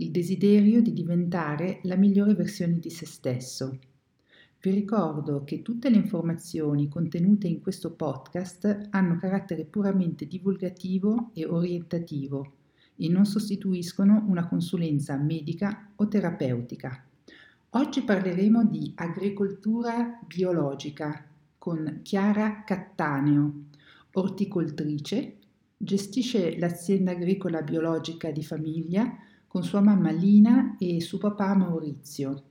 [0.00, 3.78] il desiderio di diventare la migliore versione di se stesso.
[4.60, 11.46] Vi ricordo che tutte le informazioni contenute in questo podcast hanno carattere puramente divulgativo e
[11.46, 12.52] orientativo
[12.94, 17.04] e non sostituiscono una consulenza medica o terapeutica.
[17.70, 21.26] Oggi parleremo di agricoltura biologica
[21.58, 23.52] con Chiara Cattaneo,
[24.12, 25.38] orticoltrice,
[25.76, 32.42] gestisce l'azienda agricola biologica di famiglia con sua mamma Lina e suo papà Maurizio.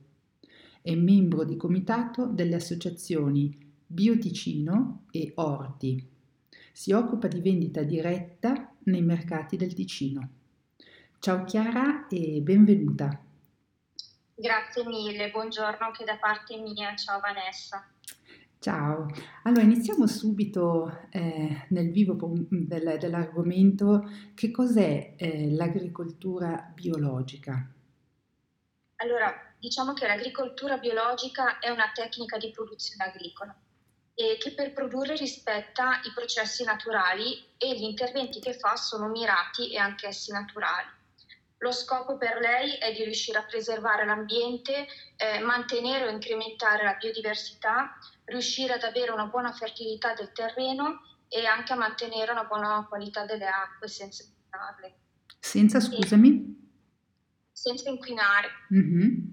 [0.82, 6.06] È membro di comitato delle associazioni Bioticino e Orti.
[6.72, 10.28] Si occupa di vendita diretta nei mercati del Ticino.
[11.20, 13.22] Ciao Chiara e benvenuta.
[14.34, 16.94] Grazie mille, buongiorno anche da parte mia.
[16.94, 17.84] Ciao Vanessa.
[18.60, 19.06] Ciao,
[19.44, 22.16] allora iniziamo subito eh, nel vivo
[22.50, 24.10] del, dell'argomento.
[24.34, 27.72] Che cos'è eh, l'agricoltura biologica?
[28.96, 33.56] Allora, diciamo che l'agricoltura biologica è una tecnica di produzione agricola
[34.12, 39.72] e che per produrre rispetta i processi naturali e gli interventi che fa sono mirati
[39.72, 40.96] e anch'essi naturali.
[41.58, 46.94] Lo scopo per lei è di riuscire a preservare l'ambiente, eh, mantenere o incrementare la
[46.94, 47.96] biodiversità,
[48.28, 53.24] riuscire ad avere una buona fertilità del terreno e anche a mantenere una buona qualità
[53.24, 54.98] delle acque senza inquinarle.
[55.40, 56.56] Senza, scusami?
[57.58, 58.48] senza inquinare.
[58.72, 59.30] Mm-hmm.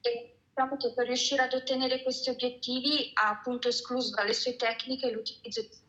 [0.00, 5.10] E diciamo che per riuscire ad ottenere questi obiettivi ha appunto escluso dalle sue tecniche
[5.10, 5.80] l'utilizzo di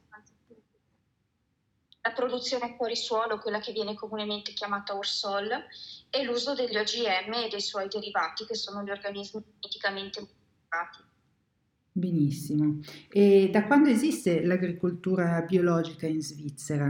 [2.06, 5.50] la produzione fuori suolo, quella che viene comunemente chiamata ursol,
[6.10, 11.13] e l'uso degli OGM e dei suoi derivati, che sono gli organismi geneticamente modificati.
[11.96, 12.80] Benissimo.
[13.08, 16.88] E da quando esiste l'agricoltura biologica in Svizzera?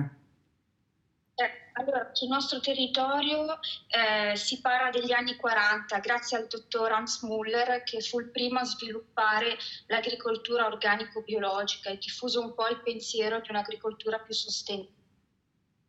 [1.35, 3.59] Eh, allora, sul nostro territorio
[3.89, 8.59] eh, si parla degli anni 40, grazie al dottor Hans Muller, che fu il primo
[8.59, 15.01] a sviluppare l'agricoltura organico-biologica e diffuso un po' il pensiero di un'agricoltura più sostenibile.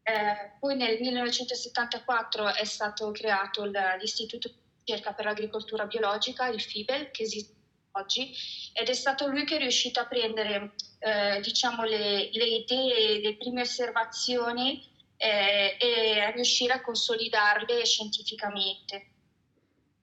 [0.02, 7.12] Eh, poi nel 1974 è stato creato l'Istituto di ricerca per l'agricoltura biologica, il FIBEL,
[7.12, 7.62] che esiste
[7.94, 8.32] oggi,
[8.72, 13.36] ed è stato lui che è riuscito a prendere eh, diciamo, le, le, idee, le
[13.36, 14.82] prime osservazioni
[15.16, 19.10] eh, e a riuscire a consolidarle scientificamente.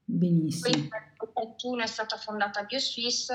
[0.04, 0.64] Benissimo.
[0.64, 3.32] Poi nel 1981 è stata fondata BioSwiss,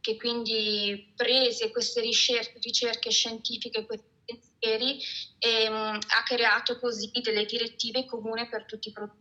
[0.00, 5.00] che quindi prese queste ricerche, ricerche scientifiche, questi pensieri
[5.38, 9.18] e um, ha creato così delle direttive comuni per tutti i produttori.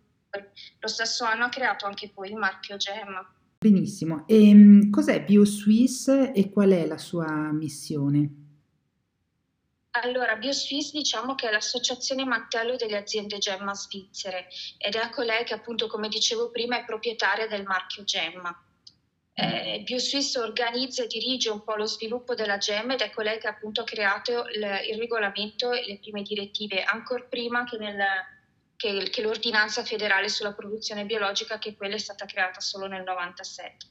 [0.79, 3.37] Lo stesso anno ha creato anche poi il marchio GEM.
[3.61, 4.25] Benissimo.
[4.25, 8.35] E um, cos'è BioSwiss e qual è la sua missione?
[10.01, 14.47] Allora, BioSwiss diciamo che è l'associazione mantello delle aziende Gemma svizzere
[14.77, 18.63] ed è ecco lei che appunto, come dicevo prima, è proprietaria del marchio Gemma.
[19.33, 23.47] Eh, BioSwiss organizza e dirige un po' lo sviluppo della GEM ed è colei che
[23.47, 27.97] appunto ha creato il, il regolamento e le prime direttive, ancora prima che, nel,
[28.79, 33.87] che, che, l'ordinanza federale sulla produzione biologica, che quella è stata creata solo nel 97.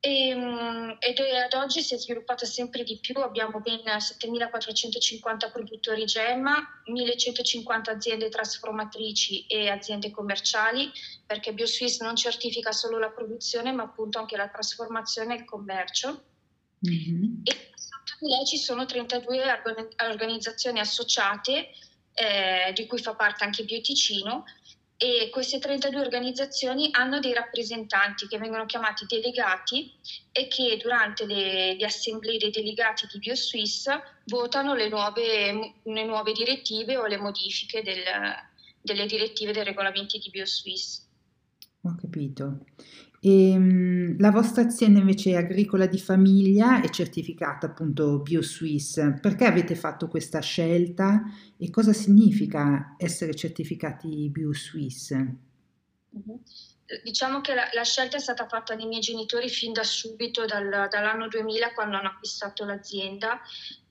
[0.00, 6.04] E, ehm, ed ad oggi si è sviluppata sempre di più, abbiamo ben 7.450 produttori
[6.04, 10.90] gemma, 1.150 aziende trasformatrici e aziende commerciali,
[11.24, 16.24] perché BioSwiss non certifica solo la produzione ma appunto anche la trasformazione e il commercio.
[16.86, 17.40] Mm-hmm.
[17.44, 19.62] E sotto di lei ci sono 32
[20.02, 21.70] organizzazioni associate,
[22.20, 24.44] eh, di cui fa parte anche Bioticino,
[25.02, 29.90] e queste 32 organizzazioni hanno dei rappresentanti che vengono chiamati delegati
[30.30, 33.88] e che durante le, le assemblee dei delegati di BioSwiss
[34.26, 38.02] votano le nuove, le nuove direttive o le modifiche del,
[38.82, 41.06] delle direttive dei regolamenti di BioSwiss.
[41.84, 42.58] Ho capito.
[43.22, 49.18] E, ehm, la vostra azienda invece agricola di famiglia è certificata appunto BioSwiss.
[49.20, 51.22] Perché avete fatto questa scelta
[51.58, 55.10] e cosa significa essere certificati BioSwiss?
[56.12, 56.40] Uh-huh.
[57.02, 60.88] Diciamo che la, la, scelta è stata fatta dai miei genitori fin da subito, dal,
[60.90, 63.40] dall'anno 2000, quando hanno acquistato l'azienda.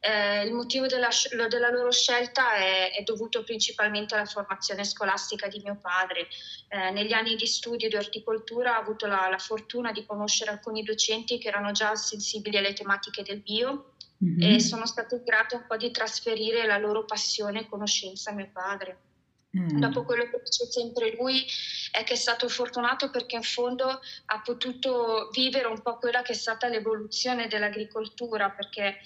[0.02, 1.10] Eh, il motivo della,
[1.50, 6.28] della loro scelta è, è, dovuto principalmente alla formazione scolastica di mio padre.
[6.70, 10.84] Eh, negli anni di studio di orticoltura ha avuto la, la, fortuna di conoscere alcuni
[10.84, 13.94] docenti che erano già sensibili alle tematiche del bio
[14.24, 14.56] mm-hmm.
[14.56, 18.50] e sono state grate un po' di trasferire la loro passione e conoscenza a mio
[18.52, 19.09] padre.
[19.58, 19.80] Mm.
[19.80, 21.44] Dopo quello che dice sempre lui
[21.92, 26.34] è che è stato fortunato perché in fondo ha potuto vivere un po' quella che
[26.34, 29.00] è stata l'evoluzione dell'agricoltura, perché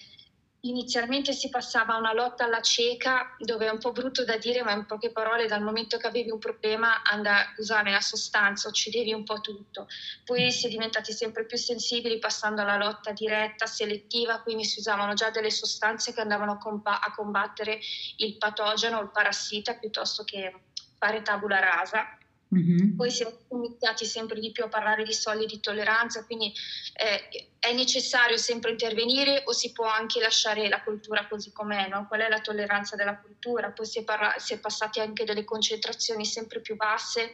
[0.65, 4.63] inizialmente si passava a una lotta alla cieca, dove è un po' brutto da dire,
[4.63, 8.69] ma in poche parole, dal momento che avevi un problema, andavi a usare la sostanza,
[8.69, 9.87] uccidevi un po' tutto.
[10.23, 15.13] Poi si è diventati sempre più sensibili passando alla lotta diretta, selettiva, quindi si usavano
[15.13, 17.79] già delle sostanze che andavano a combattere
[18.17, 20.61] il patogeno o il parassita piuttosto che
[20.97, 22.17] fare tabula rasa.
[22.53, 22.95] Mm-hmm.
[22.95, 26.53] Poi siamo iniziati sempre di più a parlare di soglie di tolleranza, quindi
[26.93, 31.87] eh, è necessario sempre intervenire o si può anche lasciare la cultura così com'è?
[31.87, 32.07] No?
[32.07, 33.71] Qual è la tolleranza della cultura?
[33.71, 37.31] Poi si è, parla- si è passati anche delle concentrazioni sempre più basse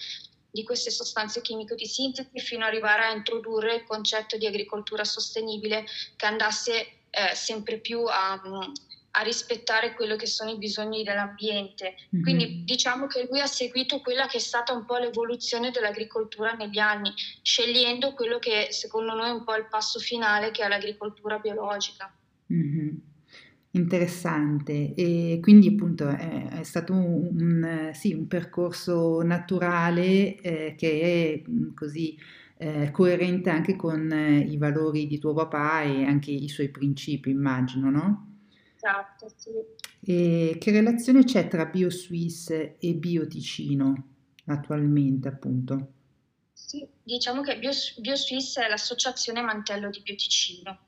[0.51, 5.04] di queste sostanze chimiche di sintesi fino ad arrivare a introdurre il concetto di agricoltura
[5.04, 5.86] sostenibile
[6.16, 8.39] che andasse eh, sempre più a,
[9.12, 11.96] a rispettare quello che sono i bisogni dell'ambiente.
[12.14, 12.24] Mm-hmm.
[12.24, 16.80] Quindi diciamo che lui ha seguito quella che è stata un po' l'evoluzione dell'agricoltura negli
[16.80, 17.12] anni,
[17.42, 22.14] scegliendo quello che secondo noi è un po' il passo finale che è l'agricoltura biologica.
[22.52, 22.96] Mm-hmm.
[23.72, 31.02] Interessante e quindi appunto è, è stato un, un, sì, un, percorso naturale eh, che
[31.44, 32.18] è mm, così
[32.58, 37.30] eh, coerente anche con eh, i valori di tuo papà e anche i suoi principi,
[37.30, 38.29] immagino, no?
[38.81, 39.50] Esatto, sì.
[40.00, 44.08] E che relazione c'è tra BioSwiss e BioTicino
[44.46, 45.94] attualmente, appunto?
[46.54, 50.80] Sì, diciamo che BioSwiss è l'associazione mantello di Bioticino.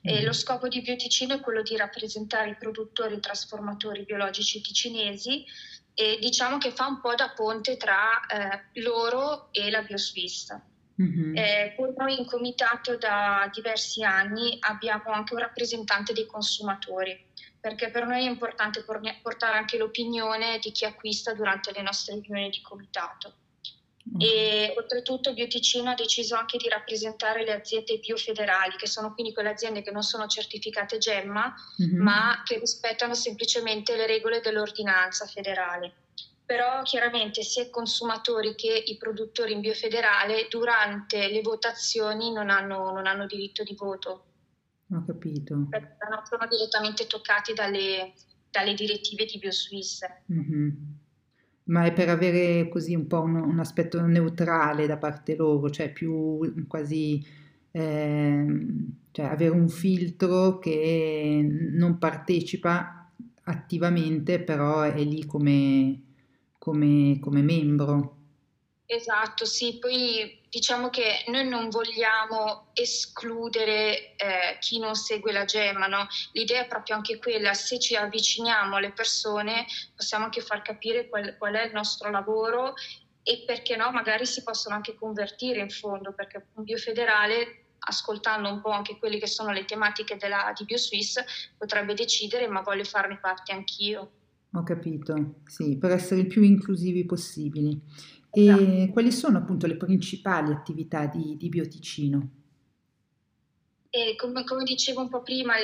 [0.00, 0.24] E mm.
[0.24, 5.44] lo scopo di Bioticino è quello di rappresentare i produttori e trasformatori biologici ticinesi
[5.92, 10.56] e diciamo che fa un po' da ponte tra eh, loro e la BioSwiss.
[11.02, 11.36] Mm-hmm.
[11.36, 17.32] Eh, poi noi in comitato da diversi anni abbiamo anche un rappresentante dei consumatori
[17.64, 18.84] perché per noi è importante
[19.22, 23.36] portare anche l'opinione di chi acquista durante le nostre riunioni di comitato.
[24.18, 29.48] E oltretutto Bioticino ha deciso anche di rappresentare le aziende biofederali, che sono quindi quelle
[29.48, 32.02] aziende che non sono certificate GEMMA, mm-hmm.
[32.02, 35.94] ma che rispettano semplicemente le regole dell'ordinanza federale.
[36.44, 42.90] Però chiaramente sia i consumatori che i produttori in biofederale durante le votazioni non hanno,
[42.90, 44.24] non hanno diritto di voto.
[44.90, 45.54] Ho capito.
[45.54, 45.68] Non
[46.24, 48.12] sono direttamente toccati dalle,
[48.50, 50.00] dalle direttive di BioSwiss.
[50.32, 50.68] Mm-hmm.
[51.64, 55.90] Ma è per avere così un po' un, un, aspetto neutrale da parte loro, cioè
[55.90, 57.24] più quasi
[57.70, 58.46] eh,
[59.10, 61.40] cioè avere un filtro che
[61.72, 63.10] non partecipa
[63.44, 66.02] attivamente, però è lì come,
[66.58, 68.16] come, come membro.
[68.86, 75.88] Esatto, sì, poi diciamo che noi non vogliamo escludere eh, chi non segue la gemma,
[75.88, 76.06] no?
[76.30, 79.66] l'idea è proprio anche quella, se ci avviciniamo alle persone
[79.96, 82.74] possiamo anche far capire qual, qual è il nostro lavoro
[83.24, 88.60] e perché no, magari si possono anche convertire in fondo, perché un biofederale ascoltando un
[88.60, 91.16] po' anche quelle che sono le tematiche della, di BioSwiss,
[91.58, 94.10] potrebbe decidere ma voglio farne parte anch'io.
[94.56, 97.80] Ho capito, sì, per essere il più inclusivi possibili.
[98.34, 98.92] E esatto.
[98.92, 102.30] quali sono appunto le principali attività di, di Bioticino?
[103.96, 105.54] E come, come, dicevo un po' prima,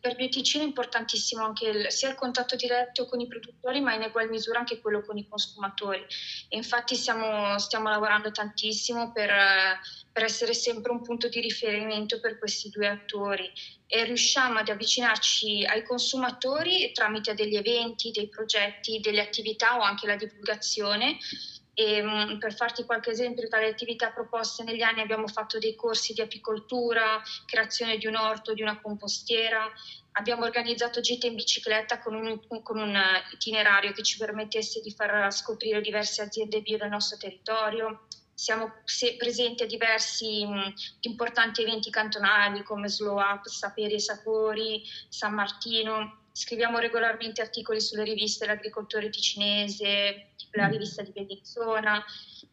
[0.00, 4.00] per Bioticino è importantissimo anche il, sia il contatto diretto con i produttori, ma in
[4.00, 6.00] egual misura anche quello con i consumatori.
[6.48, 9.30] E infatti siamo, stiamo lavorando tantissimo per,
[10.10, 13.52] per, essere sempre un punto di riferimento per questi due attori
[13.86, 20.06] e riusciamo ad avvicinarci ai consumatori tramite degli eventi, dei progetti, delle attività o anche
[20.06, 21.18] la divulgazione
[21.74, 25.74] e, um, per farti qualche esempio tra le attività proposte negli anni abbiamo fatto dei
[25.74, 29.70] corsi di apicoltura, creazione di un orto, di una compostiera,
[30.12, 32.96] abbiamo organizzato gite in bicicletta con un, con un
[33.32, 38.06] itinerario che ci permettesse di far scoprire diverse aziende bio del nostro territorio.
[38.32, 38.82] Siamo
[39.16, 46.23] presenti a diversi mh, importanti eventi cantonali come Slow Up, Saperi e Sapori, San Martino
[46.36, 50.70] scriviamo regolarmente articoli sulle riviste L'Agricoltore Ticinese, la mm.
[50.70, 52.04] rivista di Bellinzona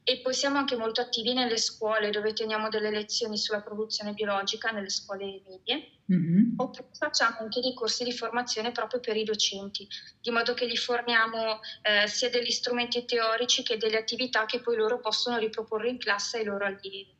[0.03, 4.69] e poi siamo anche molto attivi nelle scuole dove teniamo delle lezioni sulla produzione biologica
[4.69, 6.53] nelle scuole medie mm-hmm.
[6.57, 9.87] oppure facciamo anche dei corsi di formazione proprio per i docenti,
[10.21, 14.75] di modo che gli forniamo eh, sia degli strumenti teorici che delle attività che poi
[14.75, 17.17] loro possono riproporre in classe ai loro allievi.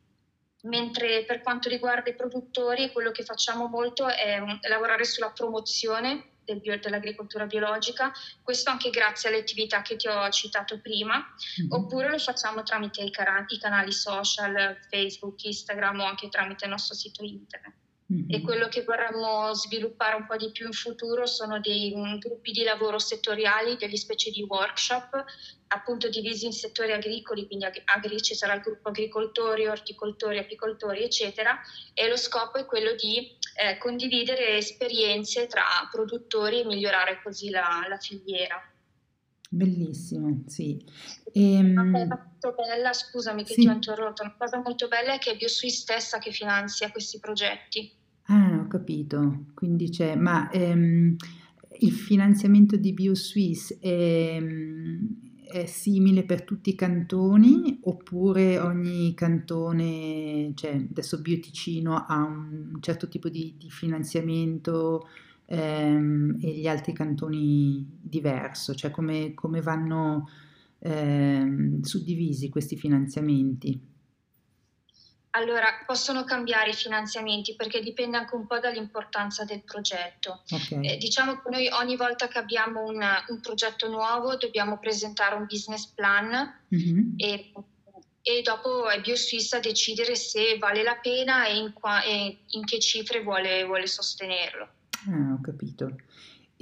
[0.64, 6.31] Mentre per quanto riguarda i produttori, quello che facciamo molto è, è lavorare sulla promozione
[6.44, 11.72] del bio, dell'agricoltura biologica, questo anche grazie alle attività che ti ho citato prima, mm-hmm.
[11.72, 16.70] oppure lo facciamo tramite i, car- i, canali social, Facebook, Instagram o anche tramite il
[16.70, 17.80] nostro sito internet.
[18.12, 18.26] Mm-hmm.
[18.28, 22.52] E quello che vorremmo sviluppare un po' di più in futuro sono dei um, gruppi
[22.52, 25.24] di lavoro settoriali, degli specie di workshop,
[25.68, 31.58] appunto divisi in settori agricoli, quindi agri- ci sarà il gruppo agricoltori, orticoltori, apicoltori, eccetera,
[31.94, 37.84] e lo scopo è quello di eh, condividere esperienze tra produttori e migliorare così la,
[37.88, 38.60] la filiera.
[39.48, 40.82] Bellissimo, sì.
[41.32, 41.72] Ehm...
[41.72, 43.60] Una cosa molto bella, scusami che sì.
[43.60, 47.18] ti ho interrotto, una cosa molto bella è che è BioSuisse stessa che finanzia questi
[47.18, 47.92] progetti.
[48.24, 49.46] Ah, ho capito.
[49.54, 51.16] Quindi c'è, ma ehm,
[51.80, 54.38] il finanziamento di BioSuisse è,
[55.52, 63.06] è simile per tutti i cantoni oppure ogni cantone, cioè adesso Bioticino ha un certo
[63.06, 65.06] tipo di, di finanziamento
[65.44, 70.28] ehm, e gli altri cantoni diverso, cioè come, come vanno
[70.78, 73.91] ehm, suddivisi questi finanziamenti?
[75.34, 80.42] Allora, possono cambiare i finanziamenti perché dipende anche un po' dall'importanza del progetto.
[80.50, 80.86] Okay.
[80.86, 85.46] Eh, diciamo che noi ogni volta che abbiamo un, un progetto nuovo dobbiamo presentare un
[85.46, 87.14] business plan mm-hmm.
[87.16, 87.52] e,
[88.20, 92.64] e, dopo è BioSwiss a decidere se vale la pena e in, qua, e in
[92.66, 94.68] che cifre vuole, vuole sostenerlo.
[95.08, 95.96] Ah, ho capito.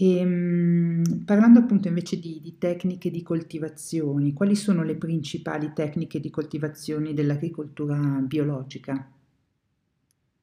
[0.01, 6.21] E, ehm, parlando appunto invece di, di, tecniche di coltivazione, quali sono le principali tecniche
[6.21, 9.13] di coltivazione dell'agricoltura biologica?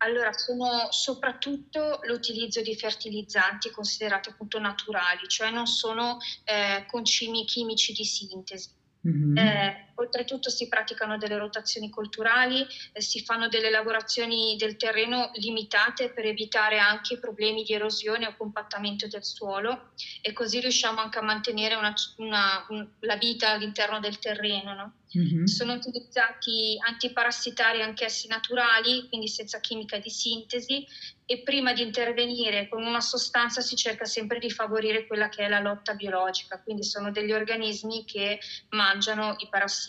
[0.02, 7.94] Allora, sono soprattutto l'utilizzo di fertilizzanti considerati appunto naturali, cioè non sono eh, concimi chimici
[7.94, 8.70] di sintesi.
[9.08, 9.38] Mm-hmm.
[9.38, 16.10] Eh, oltretutto si praticano delle rotazioni culturali, eh, si fanno delle lavorazioni del terreno limitate
[16.10, 21.24] per evitare anche problemi di erosione o compattamento del suolo e così riusciamo anche a
[21.24, 24.74] mantenere una, una, un, la vita all'interno del terreno.
[24.74, 24.94] No?
[25.18, 25.46] Mm-hmm.
[25.46, 30.86] Sono utilizzati antiparassitari anch'essi naturali, quindi senza chimica di sintesi
[31.26, 35.50] e prima di intervenire con una sostanza si cerca sempre di favorire quella che è
[35.50, 38.40] la lotta biologica, quindi sono degli organismi che
[38.70, 39.87] mangiano i parassiti.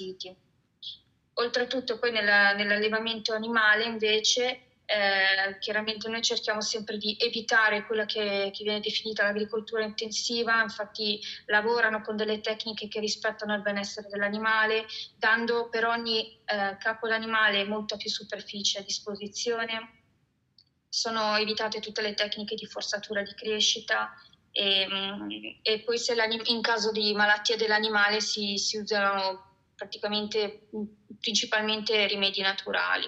[1.34, 8.50] Oltretutto poi nella, nell'allevamento animale invece eh, chiaramente noi cerchiamo sempre di evitare quella che,
[8.54, 14.86] che, viene definita l'agricoltura intensiva, infatti lavorano con delle tecniche che rispettano il benessere dell'animale,
[15.18, 20.04] dando per ogni eh, capo d'animale molta più superficie a disposizione.
[20.88, 24.14] Sono evitate tutte le tecniche di forzatura di crescita
[24.50, 25.98] e, mm, e poi
[26.46, 29.47] in caso di malattia dell'animale si, si usano
[29.78, 30.82] praticamente mm,
[31.20, 33.06] principalmente rimedi naturali.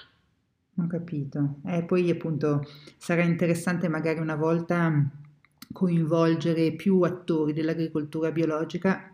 [0.77, 1.57] Ho capito.
[1.67, 2.65] E eh, poi appunto
[2.97, 5.05] sarà interessante magari una volta
[5.73, 9.13] coinvolgere più attori dell'agricoltura biologica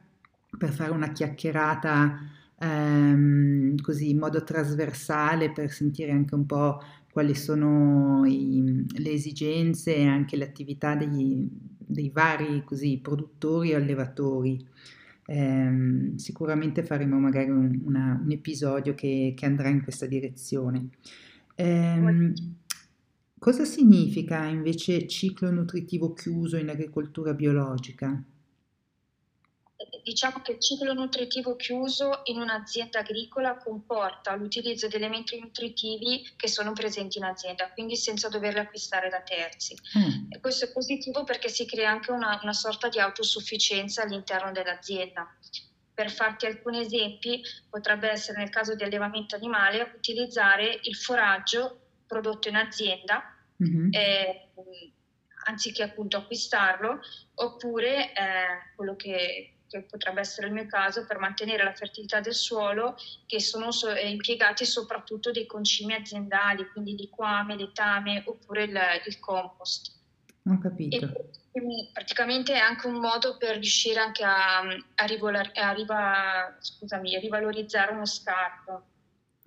[0.56, 2.18] per fare una chiacchierata
[2.58, 9.96] ehm, così in modo trasversale per sentire anche un po' quali sono i, le esigenze
[9.96, 11.48] e anche le attività dei,
[11.78, 14.62] dei vari così, produttori o allevatori.
[15.26, 20.88] Eh, sicuramente faremo magari un, una, un episodio che, che andrà in questa direzione.
[21.56, 22.32] Ehm,
[23.38, 28.22] cosa significa invece ciclo nutritivo chiuso in agricoltura biologica?
[30.02, 36.48] Diciamo che il ciclo nutritivo chiuso in un'azienda agricola comporta l'utilizzo di elementi nutritivi che
[36.48, 39.76] sono presenti in azienda, quindi senza doverli acquistare da terzi.
[39.98, 40.30] Mm.
[40.30, 45.28] E questo è positivo perché si crea anche una, una sorta di autosufficienza all'interno dell'azienda.
[45.92, 52.48] Per farti alcuni esempi, potrebbe essere nel caso di allevamento animale utilizzare il foraggio prodotto
[52.48, 53.88] in azienda mm-hmm.
[53.92, 54.50] eh,
[55.46, 57.00] anziché appunto acquistarlo,
[57.34, 62.34] oppure eh, quello che, che, potrebbe essere il mio caso per mantenere la fertilità del
[62.34, 62.96] suolo,
[63.26, 69.18] che sono so, eh, impiegati soprattutto dei concimi aziendali, quindi liquame, letame oppure il, il
[69.18, 69.94] compost.
[70.48, 70.96] Ho capito.
[71.52, 77.16] E praticamente è anche un modo per riuscire anche a, a, rivolar, a, riva, scusami,
[77.16, 78.84] a rivalorizzare uno scarto.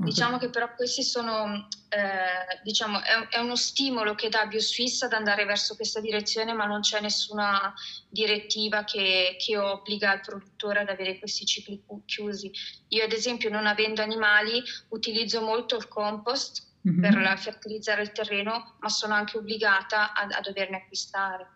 [0.02, 5.12] Diciamo che però questi sono, eh, diciamo, è, è, uno stimolo che dà BioSwiss ad
[5.12, 7.74] andare verso questa direzione, ma non c'è nessuna
[8.08, 12.50] direttiva che, che, obbliga il produttore ad avere questi cicli chiusi.
[12.90, 17.02] Io ad esempio non avendo animali utilizzo molto il compost mm-hmm.
[17.02, 21.48] per fertilizzare il terreno, ma sono anche obbligata a, a doverne acquistare.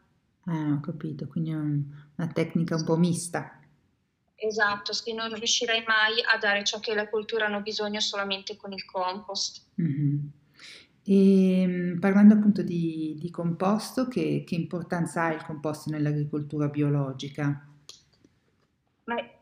[0.47, 3.57] Ah, ho capito, quindi è una tecnica un po' mista.
[4.45, 8.73] Esatto, sì, non riuscirei mai a dare ciò che le colture hanno bisogno solamente con
[8.73, 9.67] il compost.
[9.81, 10.17] Mm-hmm.
[11.05, 17.72] E ehm, parlando appunto di, di composto, che, che importanza ha il composto nell'agricoltura biologica?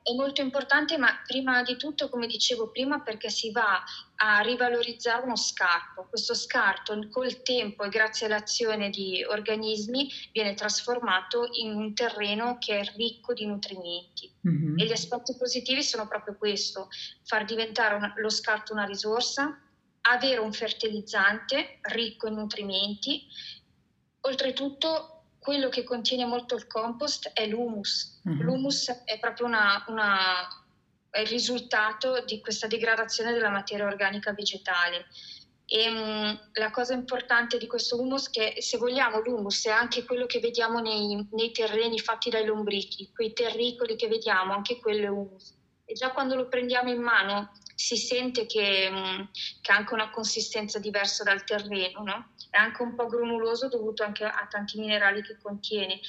[0.03, 3.83] È molto importante, ma prima di tutto, come dicevo prima, perché si va
[4.15, 6.07] a rivalorizzare uno scarto.
[6.09, 12.79] Questo scarto col tempo e grazie all'azione di organismi viene trasformato in un terreno che
[12.79, 14.33] è ricco di nutrimenti.
[14.47, 14.79] Mm-hmm.
[14.79, 16.89] E gli aspetti positivi sono proprio questo,
[17.23, 19.61] far diventare una, lo scarto una risorsa,
[20.01, 23.27] avere un fertilizzante ricco in nutrimenti,
[24.21, 28.21] oltretutto quello che contiene molto il compost è l'humus.
[28.25, 28.43] Uh-huh.
[28.43, 30.47] L'humus è proprio una, una,
[31.09, 35.07] è il risultato di questa degradazione della materia organica vegetale.
[35.65, 40.05] E um, la cosa importante di questo humus è che se vogliamo l'humus è anche
[40.05, 45.05] quello che vediamo nei, nei terreni fatti dai lombrichi, quei terricoli che vediamo, anche quello
[45.05, 45.57] è humus.
[45.85, 49.27] E già quando lo prendiamo in mano si sente che, um,
[49.59, 52.33] che ha anche una consistenza diversa dal terreno, no?
[52.51, 55.99] È anche un po' granuloso dovuto anche a tanti minerali che contiene.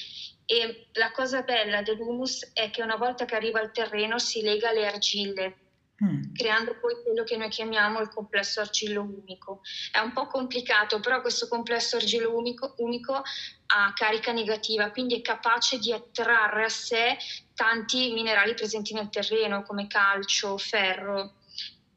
[0.45, 4.71] E la cosa bella dell'humus è che una volta che arriva al terreno si lega
[4.71, 5.57] alle argille,
[6.05, 6.35] mm.
[6.35, 9.61] creando poi quello che noi chiamiamo il complesso argillo-umico.
[9.93, 13.23] È un po' complicato, però questo complesso argillo-umico umico
[13.67, 17.17] ha carica negativa, quindi è capace di attrarre a sé
[17.55, 21.35] tanti minerali presenti nel terreno, come calcio, ferro.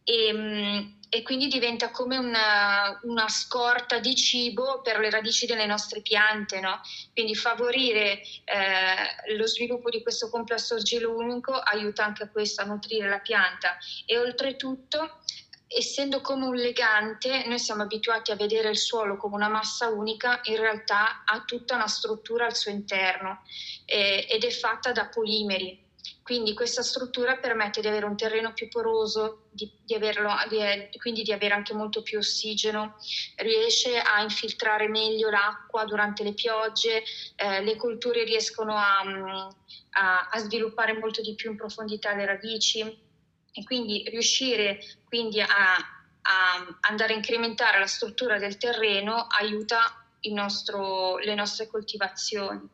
[0.04, 5.66] E, mm, e quindi diventa come una, una, scorta di cibo per le radici delle
[5.66, 6.82] nostre piante, no?
[7.14, 13.10] Quindi favorire eh, lo sviluppo di questo complesso argilo-unico aiuta anche a questo, a nutrire
[13.10, 15.20] la pianta e oltretutto
[15.68, 20.40] essendo come un legante, noi siamo abituati a vedere il suolo come una massa unica,
[20.44, 23.42] in realtà ha tutta una struttura al suo interno
[23.86, 25.85] eh, ed è fatta da polimeri.
[26.26, 30.58] Quindi questa struttura permette di avere un terreno più poroso, di, di averlo, di,
[30.98, 32.96] quindi di avere anche molto più ossigeno,
[33.36, 37.04] riesce a infiltrare meglio l'acqua durante le piogge,
[37.36, 39.02] eh, le colture riescono a,
[39.92, 42.80] a, a sviluppare molto di più in profondità le radici.
[42.82, 51.20] E quindi riuscire quindi a, a, andare a incrementare la struttura del terreno aiuta nostro,
[51.20, 52.68] le nostre coltivazioni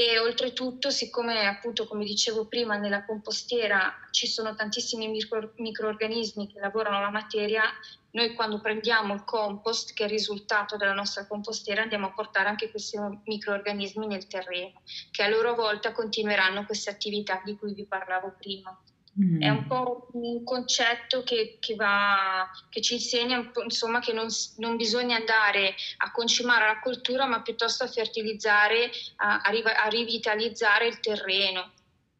[0.00, 6.60] e oltretutto siccome appunto come dicevo prima nella compostiera ci sono tantissimi micro, microorganismi che
[6.60, 7.64] lavorano la materia,
[8.12, 12.48] noi quando prendiamo il compost che è il risultato della nostra compostiera andiamo a portare
[12.48, 17.84] anche questi microorganismi nel terreno che a loro volta continueranno queste attività di cui vi
[17.84, 18.80] parlavo prima.
[19.20, 19.40] Mm.
[19.40, 24.26] È un po' un concetto che, che, va, che ci insegna insomma, che non,
[24.58, 31.00] non, bisogna andare a concimare la coltura, ma piuttosto a fertilizzare, a, a rivitalizzare il
[31.00, 31.72] terreno.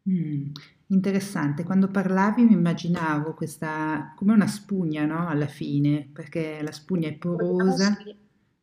[0.09, 0.51] Mm.
[0.91, 5.27] Interessante, quando parlavi mi immaginavo questa come una spugna no?
[5.27, 7.95] alla fine, perché la spugna è porosa,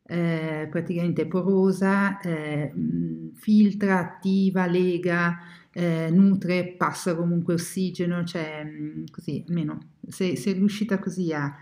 [0.03, 5.39] eh, praticamente è porosa, eh, mm, filtra, attiva, lega,
[5.77, 11.55] eh, nutre, passa comunque ossigeno, cioè mm, così, almeno sei, sei riuscita così a,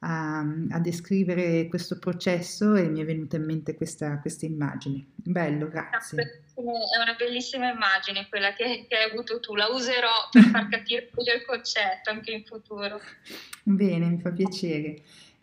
[0.00, 5.06] a, a, descrivere questo processo e mi è venuta in mente questa, questa immagine.
[5.14, 6.42] Bello, grazie.
[6.52, 11.08] È una bellissima immagine quella che, che, hai avuto tu, la userò per far capire
[11.14, 13.00] meglio il concetto anche in futuro.
[13.62, 15.00] Bene, mi fa piacere.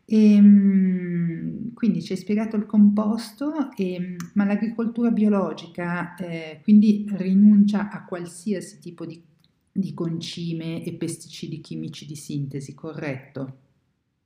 [0.09, 7.05] E, ehm, quindi ci hai spiegato il composto, e, ehm, ma l'agricoltura biologica eh, quindi
[7.11, 9.21] rinuncia a qualsiasi tipo di,
[9.69, 13.65] di concime e pesticidi chimici di sintesi, corretto?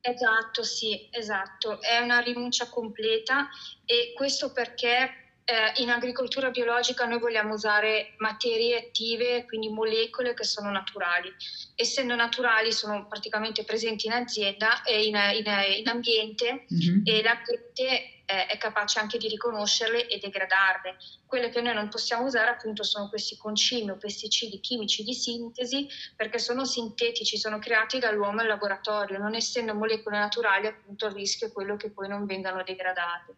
[0.02, 1.80] Esatto, sì, esatto.
[1.82, 3.50] È una rinuncia completa
[3.86, 10.44] e questo perché eh, in agricoltura biologica noi vogliamo usare materie attive, quindi molecole che
[10.44, 11.34] sono naturali.
[11.76, 15.46] Essendo naturali sono praticamente presenti in azienda e in, in,
[15.80, 17.02] in ambiente mm-hmm.
[17.04, 20.96] e l'ambiente eh, è capace anche di riconoscerle e degradarle.
[21.26, 25.88] Quelle che noi non possiamo usare appunto sono questi concimi o pesticidi chimici di sintesi
[26.16, 31.48] perché sono sintetici, sono creati dall'uomo in laboratorio, non essendo molecole naturali appunto il rischio
[31.48, 33.36] è quello che poi non vengano degradate.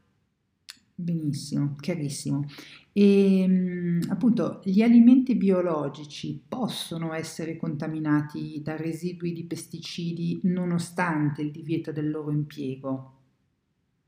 [1.04, 2.46] Benissimo, chiarissimo.
[2.94, 11.52] E mm, appunto gli alimenti biologici possono essere contaminati da residui di pesticidi nonostante il
[11.52, 13.18] divieto del loro impiego?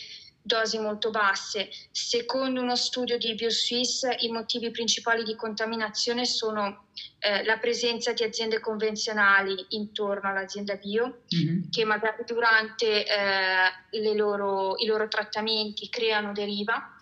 [0.48, 1.70] dosi molto basse.
[1.92, 6.88] Secondo uno studio di BioSwiss i motivi principali di contaminazione sono
[7.20, 11.70] eh, la presenza di aziende convenzionali intorno all'azienda bio, mm-hmm.
[11.70, 16.96] che magari durante eh, loro, i loro trattamenti creano deriva,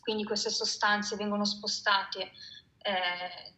[0.00, 2.30] quindi queste sostanze vengono spostate
[2.78, 3.54] eh,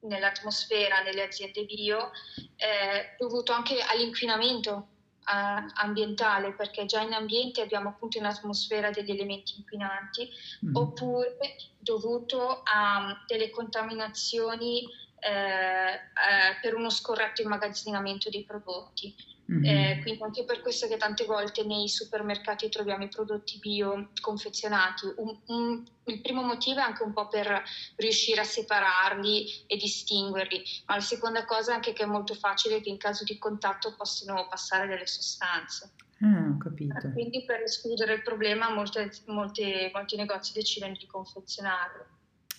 [0.00, 2.10] nell'atmosfera, nelle aziende bio,
[2.56, 4.88] eh, dovuto anche all'inquinamento
[5.24, 10.28] ambientale perché già in ambiente abbiamo appunto in atmosfera degli elementi inquinanti
[10.66, 10.76] mm.
[10.76, 11.36] oppure
[11.78, 14.82] dovuto a delle contaminazioni
[15.20, 19.14] eh, eh, per uno scorretto immagazzinamento dei prodotti.
[19.52, 19.64] Mm-hmm.
[19.64, 25.06] Eh, quindi anche per questo che tante volte nei supermercati troviamo i prodotti bio confezionati.
[25.16, 27.62] Un, un, il primo motivo è anche un po' per
[27.96, 32.80] riuscire a separarli e distinguerli, ma la seconda cosa è anche che è molto facile
[32.80, 35.92] che in caso di contatto possano passare delle sostanze.
[36.20, 37.10] Ah, capito.
[37.12, 42.06] Quindi per escludere il problema molte, molte, molti negozi decidono di confezionarlo.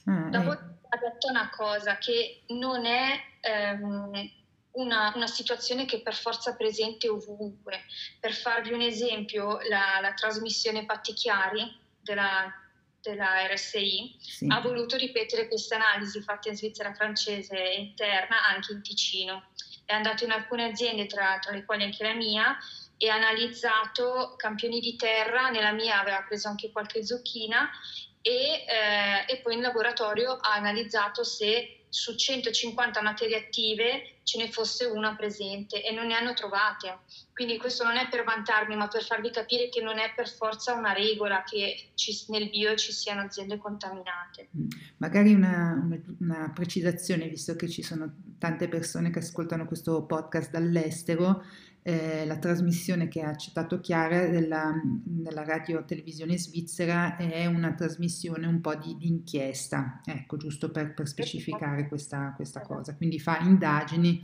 [0.06, 0.58] Ah, Dopo eh.
[0.90, 3.20] ha detto una cosa che non è...
[3.42, 4.44] Ehm,
[4.76, 7.84] una, una, situazione che per forza presente ovunque.
[8.20, 11.64] Per farvi un esempio, la, la trasmissione Patti Chiari
[12.02, 12.52] della,
[13.02, 14.48] della RSI sì.
[14.50, 19.50] ha voluto ripetere queste analisi fatte in Svizzera francese interna anche in Ticino.
[19.86, 22.58] È andato in alcune aziende, tra, tra le quali anche la mia,
[22.98, 27.70] e ha analizzato campioni di terra, nella mia aveva preso anche qualche zucchina
[28.22, 34.52] e, eh, e poi in laboratorio ha analizzato se su 150 materie attive ce ne
[34.52, 37.00] fosse una presente e non ne hanno trovate.
[37.32, 40.74] Quindi questo non è per vantarmi, ma per farvi capire che non è per forza
[40.74, 44.50] una regola che ci, nel bio ci siano aziende contaminate.
[44.58, 44.68] Mm.
[44.98, 45.88] Magari una,
[46.20, 51.46] una, precisazione, visto che ci sono tante persone che ascoltano questo podcast dall'estero,
[51.88, 58.48] eh, la trasmissione che ha citato Chiara della, della radio televisione svizzera è una trasmissione
[58.48, 62.96] un po' di, di inchiesta, ecco, giusto per, per specificare questa, questa, cosa.
[62.96, 64.20] Quindi fa indagini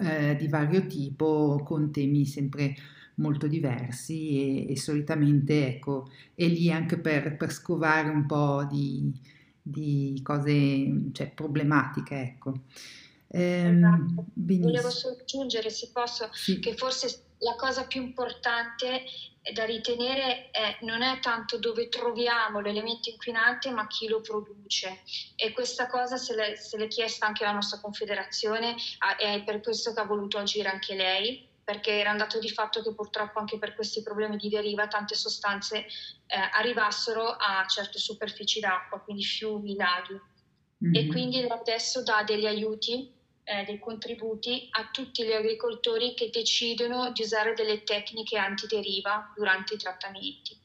[0.00, 2.74] eh, di vario tipo con temi sempre
[3.16, 9.12] molto diversi e, e solitamente ecco, è lì anche per, per scovare un po' di,
[9.60, 12.60] di cose, cioè problematiche, ecco.
[13.34, 14.26] Esatto.
[14.34, 16.58] Volevo solo aggiungere, se posso, sì.
[16.58, 19.04] che forse la cosa più importante
[19.52, 25.00] da ritenere è, non è tanto dove troviamo l'elemento inquinante, ma chi lo produce.
[25.34, 28.76] E questa cosa se l'è, se l'è chiesta anche la nostra confederazione
[29.18, 32.94] è per questo che ha voluto agire anche lei, perché era andato di fatto che
[32.94, 35.86] purtroppo anche per questi problemi di deriva tante sostanze eh,
[36.52, 40.20] arrivassero a certe superfici d'acqua, quindi fiumi, laghi.
[40.84, 40.94] Mm-hmm.
[40.94, 47.10] E quindi adesso dà degli aiuti eh, dei contributi a tutti gli agricoltori che decidono
[47.12, 50.60] di usare delle tecniche antideriva durante i trattamenti.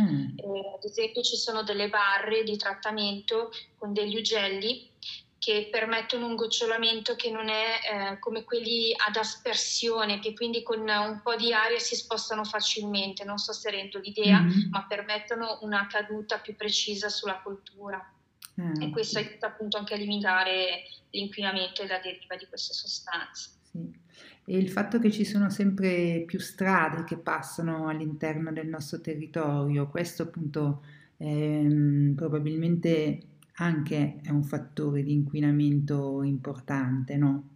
[0.00, 0.38] Mm.
[0.38, 4.90] Eh, ad esempio ci sono delle barre di trattamento con degli ugelli
[5.38, 10.80] che permettono un gocciolamento che non è eh, come quelli ad aspersione, che quindi con
[10.80, 14.70] un po' di aria si spostano facilmente, non so se rendo l'idea, mm.
[14.70, 18.13] ma permettono una caduta più precisa sulla coltura.
[18.60, 18.80] Mm.
[18.80, 23.50] E questo aiuta appunto anche a limitare l'inquinamento e la deriva di queste sostanze.
[23.62, 24.02] Sì.
[24.46, 29.88] E il fatto che ci sono sempre più strade che passano all'interno del nostro territorio,
[29.88, 30.84] questo appunto
[31.16, 33.20] ehm, probabilmente
[33.56, 37.48] anche è un fattore di inquinamento importante, no?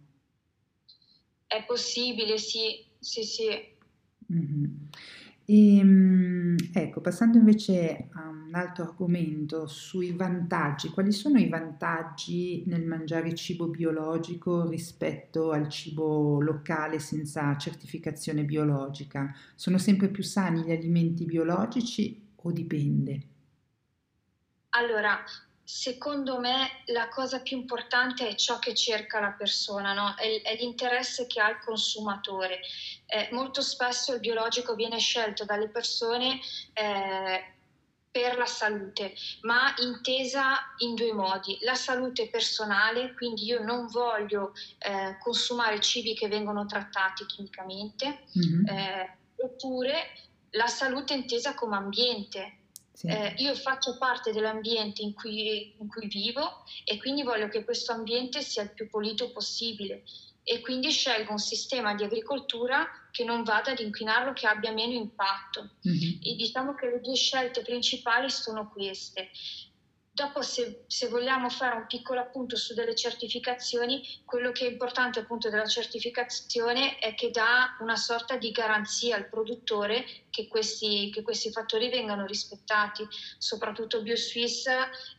[1.45, 3.47] È possibile, sì, sì, sì.
[4.31, 4.65] Mm-hmm.
[5.51, 12.63] E, ehm, ecco, passando invece a un altro argomento sui vantaggi, quali sono i vantaggi
[12.67, 19.33] nel mangiare cibo biologico rispetto al cibo locale senza certificazione biologica?
[19.55, 23.23] Sono sempre più sani gli alimenti biologici o dipende?
[24.71, 25.23] Allora,
[25.71, 30.15] secondo me la cosa più importante è ciò che cerca la persona, no?
[30.15, 32.61] è, è, l'interesse che ha il consumatore.
[33.05, 36.39] Eh, molto spesso il biologico viene scelto dalle persone
[36.73, 37.53] eh,
[38.09, 41.55] per la salute, ma intesa in due modi.
[41.61, 49.05] La salute personale, quindi io non voglio eh, consumare cibi che vengono trattati chimicamente, mm-hmm.
[49.35, 50.13] oppure
[50.53, 52.58] la salute intesa come ambiente,
[52.99, 53.07] sì.
[53.07, 57.93] Eh, io faccio parte dell'ambiente in cui, in cui, vivo e quindi voglio che questo
[57.93, 60.03] ambiente sia il più pulito possibile
[60.43, 64.91] e quindi scelgo un sistema di agricoltura che non vada ad inquinarlo, che abbia meno
[64.91, 65.75] impatto.
[65.87, 66.19] Mm-hmm.
[66.23, 69.29] E diciamo che le due scelte principali sono queste.
[70.11, 75.19] Dopo, se, se, vogliamo fare un piccolo appunto su delle certificazioni, quello che è importante
[75.19, 81.21] appunto della certificazione è che dà una sorta di garanzia al produttore che questi, che
[81.21, 83.07] questi fattori vengano rispettati.
[83.37, 84.65] Soprattutto BioSwiss,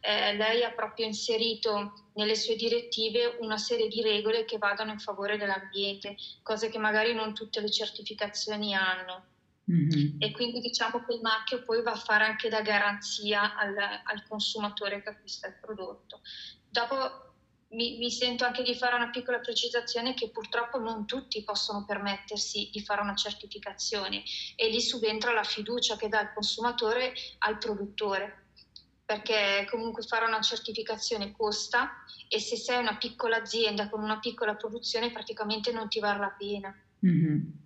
[0.00, 4.98] eh, lei ha proprio inserito nelle sue direttive una serie di regole che vadano in
[4.98, 9.29] favore dell'ambiente, cose che magari non tutte le certificazioni hanno.
[9.70, 10.16] Mm-hmm.
[10.18, 14.24] E quindi diciamo che il marchio poi va a fare anche da garanzia al, al
[14.28, 16.22] consumatore che acquista il prodotto.
[16.68, 17.28] Dopo
[17.70, 22.68] mi, mi, sento anche di fare una piccola precisazione che purtroppo non tutti possono permettersi
[22.72, 24.24] di fare una certificazione
[24.56, 28.46] e lì subentra la fiducia che dà il consumatore al produttore
[29.04, 34.54] perché comunque fare una certificazione costa e se sei una piccola azienda con una piccola
[34.54, 36.76] produzione praticamente non ti vale la pena.
[37.04, 37.59] Mm-hmm.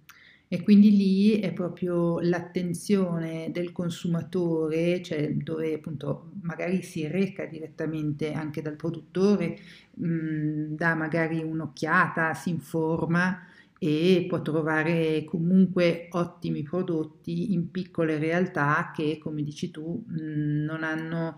[0.54, 8.32] E quindi lì è proprio l'attenzione del consumatore, cioè dove appunto magari si reca direttamente
[8.32, 9.58] anche dal produttore,
[9.94, 13.44] mh, mm, dà magari un'occhiata, si informa
[13.80, 20.64] e può trovare comunque ottimi prodotti in piccole realtà che, come dici tu, mh, mm,
[20.64, 21.34] non hanno,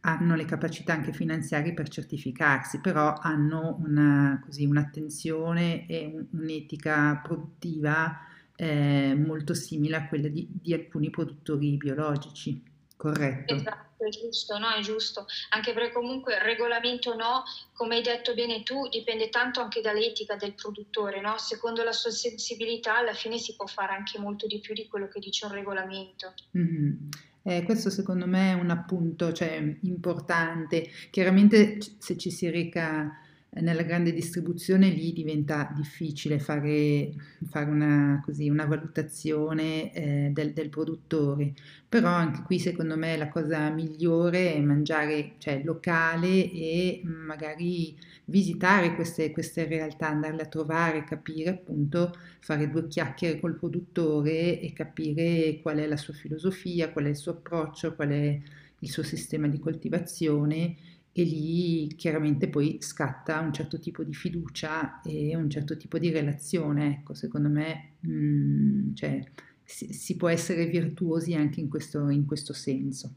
[0.00, 8.34] hanno, le capacità anche finanziarie per certificarsi, però hanno una, così, un'attenzione e un'etica produttiva
[8.56, 12.62] eh, molto simile a quella di, di, alcuni produttori biologici,
[12.96, 13.54] corretto?
[13.54, 18.34] Esatto, è giusto, no, è giusto, anche perché comunque il regolamento no, come hai detto
[18.34, 21.36] bene tu, dipende tanto anche dall'etica del produttore, no?
[21.38, 25.08] Secondo la sua sensibilità alla fine si può fare anche molto di più di quello
[25.08, 26.34] che dice un regolamento.
[26.56, 27.08] Mm-hmm.
[27.42, 30.90] Eh, questo secondo me è un appunto cioè, importante.
[31.10, 33.20] Chiaramente se ci si reca
[33.60, 37.12] nella grande distribuzione lì diventa difficile fare,
[37.48, 41.54] fare una, così, una, valutazione eh, del, del, produttore,
[41.88, 48.94] però anche qui secondo me la cosa migliore è mangiare cioè, locale e magari visitare
[48.94, 55.60] queste, queste realtà, andarle a trovare, capire appunto, fare due chiacchiere col produttore e capire
[55.62, 58.40] qual è la sua filosofia, qual è il suo approccio, qual è
[58.80, 60.76] il suo sistema di coltivazione
[61.18, 66.10] e lì chiaramente poi scatta un certo tipo di fiducia e un certo tipo di
[66.10, 66.98] relazione.
[66.98, 69.24] Ecco, secondo me mh, mm, cioè,
[69.64, 73.14] si, si, può essere virtuosi anche in questo, in questo senso.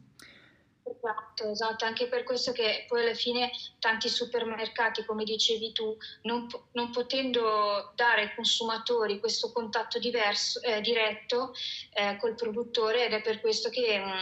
[0.82, 6.48] Esatto, esatto, anche per questo che poi alla fine tanti supermercati, come dicevi tu, non,
[6.72, 11.52] non potendo dare ai consumatori questo contatto diverso, eh, diretto
[11.94, 14.20] eh, col produttore ed è per questo che mm,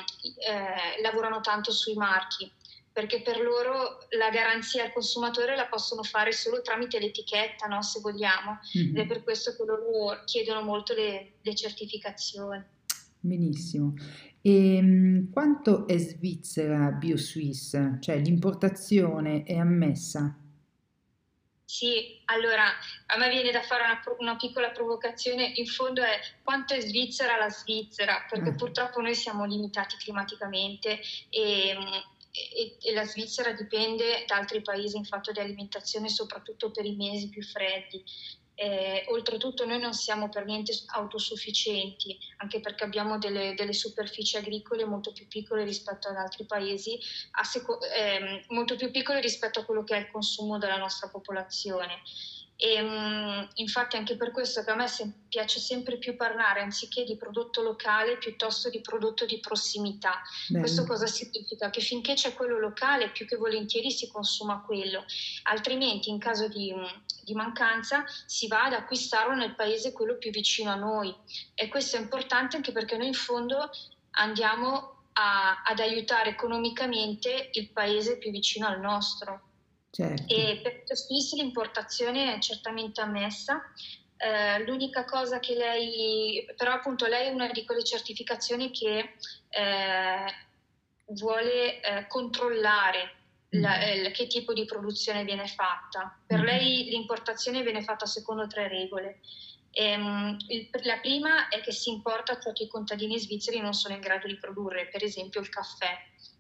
[0.48, 2.52] eh, lavorano tanto sui marchi
[2.98, 7.84] perché per loro la garanzia al consumatore la possono fare solo tramite l'etichetta, no?
[7.84, 8.90] se vogliamo, mm-hmm.
[8.90, 12.60] ed è per questo che loro chiedono molto le, le certificazioni.
[13.20, 13.94] Benissimo.
[14.42, 18.00] E ehm, quanto è svizzera BioSwiss?
[18.00, 20.36] Cioè l'importazione è ammessa?
[21.66, 26.74] Sì, allora a me viene da fare una, una, piccola provocazione, in fondo è quanto
[26.74, 28.56] è svizzera la Svizzera, perché ah.
[28.56, 31.76] purtroppo noi siamo limitati climaticamente e
[32.56, 36.96] e, e, la Svizzera dipende da altri paesi in fatto di alimentazione, soprattutto per i
[36.96, 38.04] mesi più freddi.
[38.60, 44.84] Eh, oltretutto noi non siamo per niente autosufficienti, anche perché abbiamo delle, delle superfici agricole
[44.84, 46.98] molto più piccole rispetto ad altri paesi,
[47.44, 52.02] seco- eh, molto più piccole rispetto a quello che è il consumo della nostra popolazione.
[52.60, 57.04] E, um, infatti anche per questo che a me se- piace sempre più parlare anziché
[57.04, 60.22] di prodotto locale piuttosto di prodotto di prossimità.
[60.48, 60.62] Bene.
[60.62, 61.70] Questo cosa significa?
[61.70, 65.06] Che finché c'è quello locale più che volentieri si consuma quello,
[65.44, 66.74] altrimenti in caso di,
[67.24, 71.16] di mancanza si va ad acquistarlo nel paese quello più vicino a noi
[71.54, 73.70] e questo è importante anche perché noi in fondo
[74.12, 79.47] andiamo a, ad aiutare economicamente il paese più vicino al nostro.
[79.98, 80.32] Certo.
[80.32, 83.64] E per questo l'importazione è certamente ammessa.
[84.16, 89.16] Eh, l'unica cosa che lei, però appunto lei è una di quelle certificazioni che
[89.50, 90.26] eh,
[91.08, 93.16] vuole eh, controllare
[93.50, 96.16] la, eh, che tipo di produzione viene fatta.
[96.28, 99.22] Per lei l'importazione viene fatta secondo tre regole.
[99.72, 103.96] Ehm, il, la prima è che si importa ciò che i contadini svizzeri non sono
[103.96, 105.98] in grado di produrre, per esempio il caffè.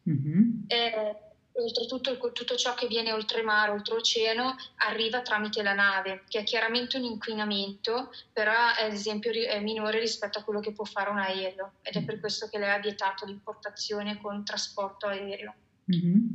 [0.07, 0.63] Mm-hmm.
[0.67, 1.26] Eh,
[1.61, 7.03] oltretutto tutto ciò che viene oltremare, oltreoceano, arriva tramite la nave, che è chiaramente un
[7.03, 11.95] inquinamento, però ad esempio è minore rispetto a quello che può fare un aereo ed
[11.95, 15.53] è per questo che lei ha vietato l'importazione con trasporto aereo.
[15.93, 16.25] Mm-hmm.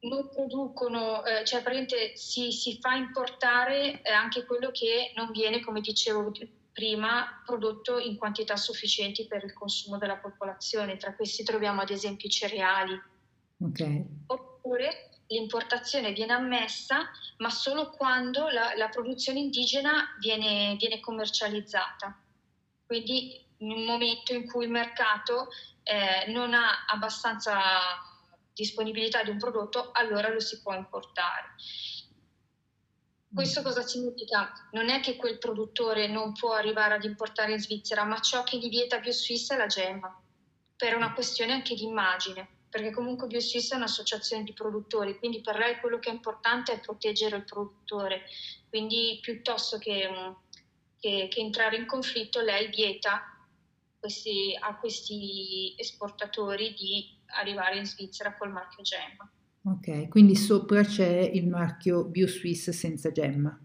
[0.00, 5.60] Non producono, eh, cioè praticamente si, si fa importare eh, anche quello che non viene,
[5.60, 6.32] come dicevo
[6.72, 10.96] prima, prodotto in quantità sufficienti per il consumo della popolazione.
[10.96, 13.02] Tra questi troviamo ad esempio i cereali.
[13.60, 14.06] Okay
[14.68, 22.20] oppure l'importazione viene ammessa ma solo quando la, la produzione indigena viene, viene, commercializzata.
[22.84, 25.48] Quindi in un momento in cui il mercato
[25.82, 27.58] eh, non ha abbastanza
[28.52, 31.54] disponibilità di un prodotto, allora lo si può importare.
[33.32, 34.52] Questo cosa significa?
[34.72, 38.58] Non è che quel produttore non può arrivare ad importare in Svizzera, ma ciò che
[38.58, 40.20] gli vieta più Suisse è la gemma,
[40.74, 45.56] per una questione anche di immagine perché comunque BioSwiss è un'associazione di produttori, quindi per
[45.56, 48.22] lei quello che è importante è proteggere il produttore,
[48.68, 50.08] quindi piuttosto che,
[50.98, 53.22] che, che entrare in conflitto lei vieta
[53.98, 59.30] questi, a questi esportatori di arrivare in Svizzera col marchio Gemma.
[59.62, 63.58] Ok, quindi sopra c'è il marchio BioSwiss senza gemma.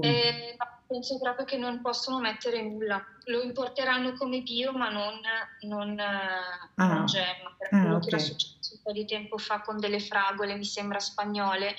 [0.00, 3.02] Eh, penso proprio che non possono mettere nulla.
[3.28, 5.20] Lo importeranno come bio, ma non,
[5.62, 6.86] non, ah.
[6.86, 7.54] non gemma.
[7.58, 8.08] Per ah, quello okay.
[8.08, 11.74] che era successo un po' di tempo fa con delle fragole, mi sembra spagnole,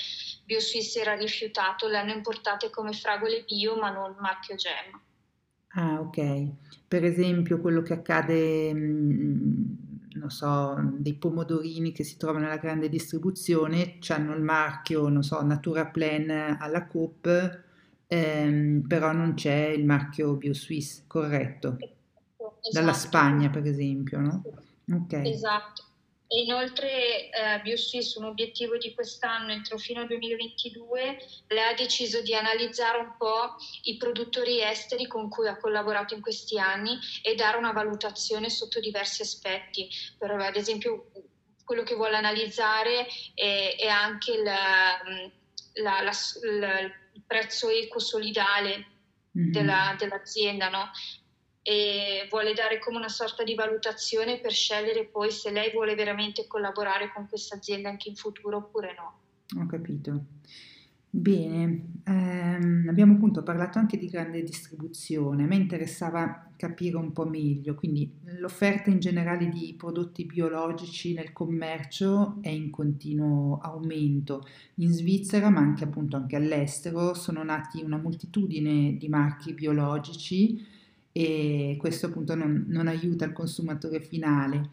[0.45, 5.01] BioSwiss era rifiutato, le hanno importate come fragole bio, ma non marchio gemma.
[5.73, 6.47] Ah, ok.
[6.87, 9.63] Per esempio quello che accade, mm,
[10.13, 15.41] non so, dei pomodorini che si trovano nella grande distribuzione, hanno il marchio, non so,
[15.41, 17.67] Natura Plan alla Coop,
[18.09, 21.77] ehm, però non c'è il marchio BioSwiss, corretto?
[21.77, 22.69] Esatto.
[22.71, 24.43] Dalla Spagna, per esempio, no?
[24.91, 25.31] Okay.
[25.31, 25.83] Esatto.
[26.31, 31.17] E inoltre eh, BioSwiss, un obiettivo di quest'anno, entro fino al 2022,
[31.47, 36.21] lei ha deciso di analizzare un po' i produttori esteri con cui ha collaborato in
[36.21, 39.89] questi anni e dare una valutazione sotto diversi aspetti.
[40.19, 41.09] Per, ad esempio,
[41.63, 46.11] quello che vuole analizzare è, è anche il, la, la,
[46.59, 48.85] la, il prezzo eco-solidale
[49.37, 49.51] mm-hmm.
[49.51, 50.89] della, dell'azienda, no?
[51.61, 56.47] E vuole dare come una sorta di valutazione per scegliere poi se lei vuole veramente
[56.47, 59.61] collaborare con questa azienda anche in futuro oppure no.
[59.61, 60.23] Ho capito.
[61.11, 67.25] Bene, ehm, abbiamo appunto parlato anche di grande distribuzione, a me interessava capire un po'
[67.25, 74.45] meglio, quindi l'offerta in generale di prodotti biologici nel commercio è in continuo aumento.
[74.75, 80.63] In Svizzera, ma anche appunto anche all'estero, sono nati una moltitudine di marchi biologici
[81.11, 84.69] e questo appunto non, non aiuta il consumatore finale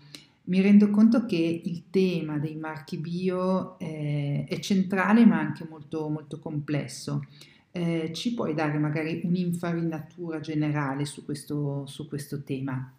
[0.47, 6.09] mi rendo conto che il tema dei marchi bio eh, è centrale ma anche molto,
[6.09, 7.27] molto complesso.
[7.71, 12.93] Eh, ci puoi dare magari un'infarinatura generale su questo, su questo tema?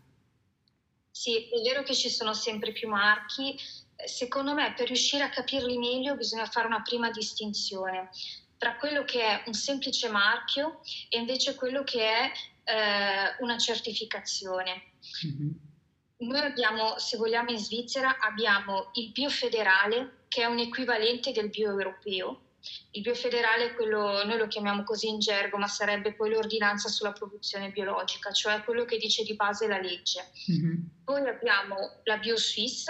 [1.09, 3.55] Sì, è vero che ci sono sempre più marchi.
[4.05, 8.09] Secondo me per riuscire a capirli meglio bisogna fare una prima distinzione
[8.57, 12.31] tra quello che è un semplice marchio e invece quello che è
[12.63, 14.83] eh, una certificazione.
[15.25, 15.49] Mm-hmm.
[16.19, 21.69] Noi abbiamo, se vogliamo in Svizzera, abbiamo il biofederale che è un equivalente del bio
[21.69, 22.41] europeo.
[22.91, 27.69] Il biofederale quello, noi lo chiamiamo così in gergo, ma sarebbe poi l'ordinanza sulla produzione
[27.69, 30.31] biologica, cioè quello che dice di base la legge.
[30.51, 30.75] Mm-hmm.
[31.03, 32.85] Poi abbiamo la BioSwiss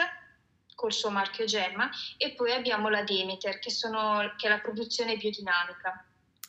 [0.73, 5.17] col suo marchio Gemma e poi abbiamo la Demeter che, sono, che è la produzione
[5.17, 6.05] biodinamica.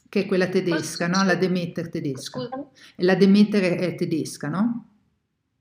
[0.09, 1.25] Che è quella tedesca, no?
[1.25, 2.39] La Demeter tedesca.
[2.39, 2.65] Scusami?
[2.97, 4.98] La Demeter è tedesca, no?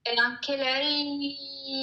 [0.09, 1.35] E anche lei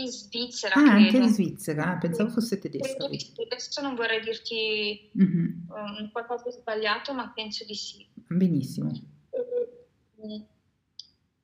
[0.09, 0.75] svizzera.
[0.75, 0.97] Ah, credo.
[0.97, 3.05] anche in Svizzera, ah, pensavo fosse tedesca.
[3.05, 5.69] Adesso non vorrei dirti mm-hmm.
[5.69, 8.07] um, qualcosa di sbagliato, ma penso di sì.
[8.15, 8.93] Benissimo.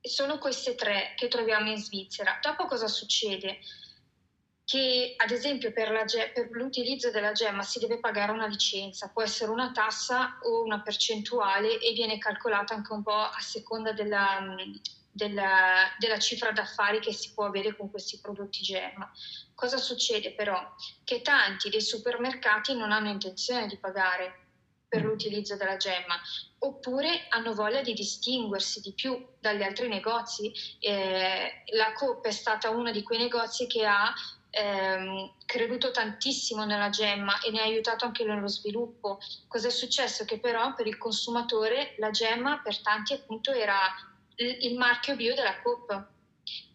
[0.01, 2.39] Sono queste tre che troviamo in Svizzera.
[2.41, 3.59] Dopo cosa succede?
[4.65, 9.21] Che ad esempio per, la, per l'utilizzo della gemma si deve pagare una licenza, può
[9.21, 14.39] essere una tassa o una percentuale e viene calcolata anche un po' a seconda della
[15.11, 19.11] della, della, cifra d'affari che si può avere con questi prodotti gemma.
[19.53, 20.59] Cosa succede però?
[21.03, 24.39] Che tanti dei supermercati non hanno intenzione di pagare
[24.91, 26.19] per l'utilizzo della gemma,
[26.59, 30.51] oppure hanno voglia di distinguersi di più dagli altri negozi.
[30.79, 34.13] Eh, la Coop è stata uno di quei negozi che ha
[34.49, 39.19] ehm, creduto tantissimo nella gemma e ne ha aiutato anche nello sviluppo.
[39.47, 40.25] Cosa è successo?
[40.25, 43.79] Che però per il consumatore la gemma per tanti appunto era
[44.35, 46.07] il, marchio bio della Coop.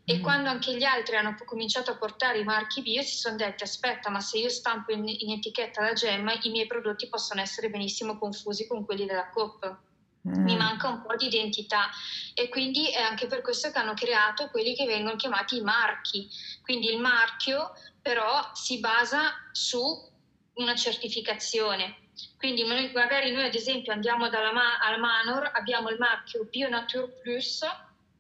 [0.05, 0.23] E mm.
[0.23, 4.09] quando anche gli altri hanno cominciato a portare i marchi bio si sono detti aspetta
[4.09, 8.17] ma se io stampo in, in etichetta la gemma i miei prodotti possono essere benissimo
[8.17, 9.85] confusi con quelli della Coop
[10.27, 10.59] mi mm.
[10.59, 11.89] manca un po' di identità
[12.35, 16.29] e quindi è anche per questo che hanno creato quelli che vengono chiamati i marchi.
[16.63, 19.81] Quindi il marchio però si basa su
[20.55, 22.06] una certificazione.
[22.39, 26.69] Quindi noi, magari noi ad esempio andiamo dalla Ma- alla Manor, abbiamo il marchio Bio
[26.69, 27.63] Nature Plus,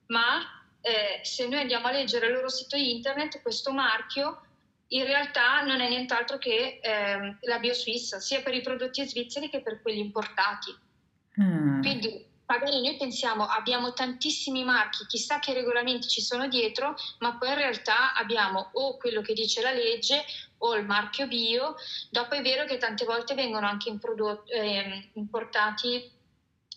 [0.07, 0.40] ma
[0.80, 4.42] eh, se noi andiamo a leggere il loro sito internet, questo marchio
[4.88, 9.49] in realtà non è nient'altro che eh, la Bio Suisse, sia per i prodotti svizzeri
[9.49, 10.74] che per quelli importati.
[11.40, 11.80] Mm.
[11.80, 17.49] Quindi magari noi pensiamo abbiamo tantissimi marchi, chissà che regolamenti ci sono dietro, ma poi
[17.51, 20.24] in realtà abbiamo o quello che dice la legge
[20.59, 21.74] o il marchio bio.
[22.11, 26.12] Dopo è vero che tante volte vengono anche eh, importati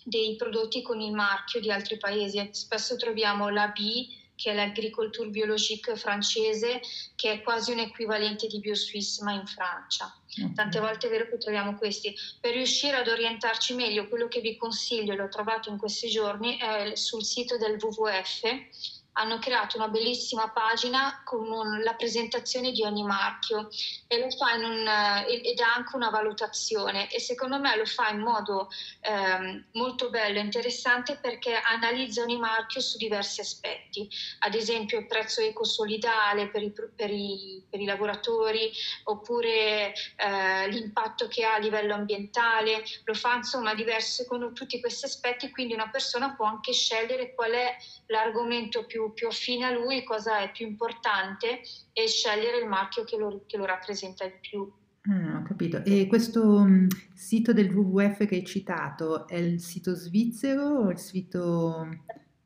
[0.03, 2.49] dei prodotti con il marchio di altri paesi.
[2.51, 6.79] Spesso troviamo la B che è l'Agriculture Biologique francese,
[7.15, 10.15] che è quasi un equivalente di BioSwiss ma in Francia.
[10.55, 12.15] Tante volte è vero che troviamo questi.
[12.39, 16.95] Per riuscire ad orientarci meglio, quello che vi consiglio, l'ho trovato in questi giorni, è
[16.95, 23.03] sul sito del WWF hanno creato una bellissima pagina con un, la presentazione di ogni
[23.03, 23.69] marchio
[24.07, 28.09] e lo fa un, eh, ed ha anche una valutazione e secondo me lo fa
[28.09, 28.69] in modo
[29.01, 34.09] eh, molto bello e interessante perché analizza ogni marchio su diversi aspetti,
[34.39, 38.71] ad esempio il prezzo ecosolidale per i, per i, per i lavoratori
[39.03, 45.05] oppure eh, l'impatto che ha a livello ambientale, lo fa insomma diverso secondo tutti questi
[45.05, 47.75] aspetti, quindi una persona può anche scegliere qual è
[48.07, 51.61] l'argomento più più, affine a lui, cosa è più importante
[51.93, 54.71] e scegliere il marchio che lo, che lo rappresenta di più.
[55.09, 55.83] Mm, ho capito.
[55.85, 60.99] E questo um, sito del WWF che hai citato è il sito svizzero o il
[60.99, 61.87] sito...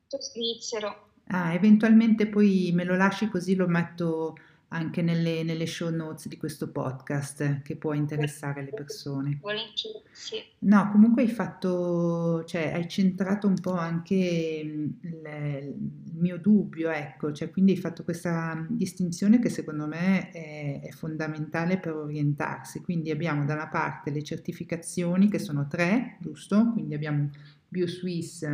[0.06, 1.10] Svizzero.
[1.28, 4.36] Ah, eventualmente poi me lo lasci così lo metto
[4.74, 9.38] anche nelle, nelle, show notes di questo podcast che può interessare le persone.
[9.40, 10.42] Volentieri, sì.
[10.60, 15.74] No, comunque hai fatto, cioè hai centrato un po' anche mm, il,
[16.06, 20.90] il mio dubbio, ecco, cioè quindi hai fatto questa distinzione che secondo me è, è
[20.90, 22.80] fondamentale per orientarsi.
[22.80, 26.72] Quindi abbiamo da una parte le certificazioni che sono tre, giusto?
[26.72, 27.30] Quindi abbiamo
[27.68, 28.44] BioSwiss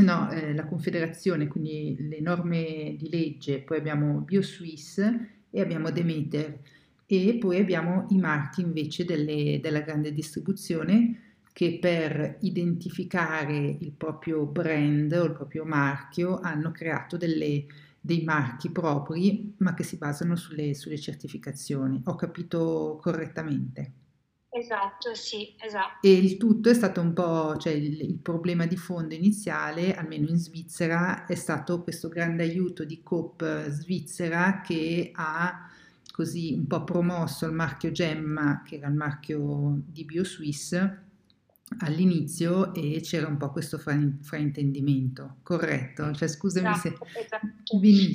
[0.00, 4.98] no, eh, la Confederazione, quindi le norme di legge, poi abbiamo BioSwiss
[5.50, 6.58] e abbiamo Demeter
[7.06, 14.46] e poi abbiamo i marchi invece delle, della grande distribuzione che per identificare il proprio
[14.46, 17.66] brand o il proprio marchio hanno creato delle,
[18.00, 22.00] dei marchi propri ma che si basano sulle, sulle certificazioni.
[22.04, 23.92] Ho capito correttamente?
[24.52, 26.06] Esatto, sì, esatto.
[26.06, 30.28] E il tutto è stato un po', cioè il, il, problema di fondo iniziale, almeno
[30.28, 35.70] in Svizzera, è stato questo grande aiuto di Coop Svizzera che ha
[36.10, 40.76] così un po' promosso il marchio Gemma, che era il marchio di BioSwiss,
[41.78, 46.12] all'inizio e c'era un po' questo fraintendimento, corretto?
[46.12, 47.20] Cioè scusami esatto, se...
[47.20, 47.46] Esatto.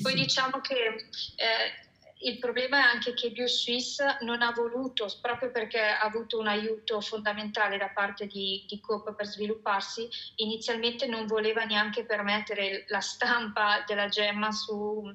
[0.02, 1.85] Poi diciamo che eh,
[2.26, 7.00] il problema è anche che BioSwiss non ha voluto, proprio perché ha avuto un aiuto
[7.00, 13.84] fondamentale da parte di, di Coop per svilupparsi, inizialmente non voleva neanche permettere la stampa
[13.86, 15.14] della gemma su,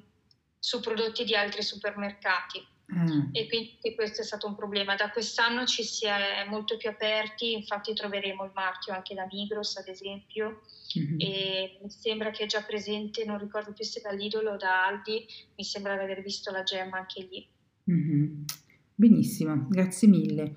[0.57, 2.65] su prodotti di altri supermercati.
[2.93, 3.29] Mm.
[3.31, 4.95] E quindi questo è stato un problema.
[4.95, 9.77] Da quest'anno ci si è molto più aperti, infatti troveremo il marchio anche da Migros,
[9.77, 10.61] ad esempio,
[10.97, 11.19] mm-hmm.
[11.19, 14.85] e mi sembra che è già presente, non ricordo più se da Lidl o da
[14.87, 15.25] Aldi,
[15.55, 17.47] mi sembra di aver visto la gemma anche lì.
[17.89, 18.43] Mm-hmm.
[18.93, 20.55] Benissimo, grazie mille.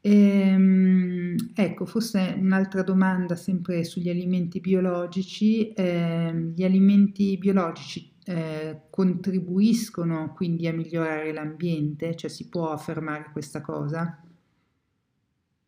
[0.00, 5.72] Ehm, ecco, forse un'altra domanda sempre sugli alimenti biologici.
[5.72, 12.16] Eh, gli alimenti biologici eh, contribuiscono quindi a migliorare l'ambiente?
[12.16, 14.24] Cioè si può affermare questa cosa?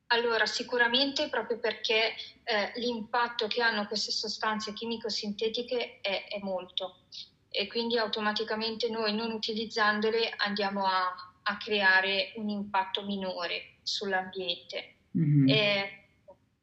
[0.09, 7.01] Allora, sicuramente proprio perché eh, l'impatto che hanno queste sostanze chimico-sintetiche è, è, molto
[7.49, 14.95] e quindi automaticamente noi non utilizzandole andiamo a, a creare un impatto minore sull'ambiente.
[15.19, 15.49] Mm-hmm.
[15.49, 16.09] E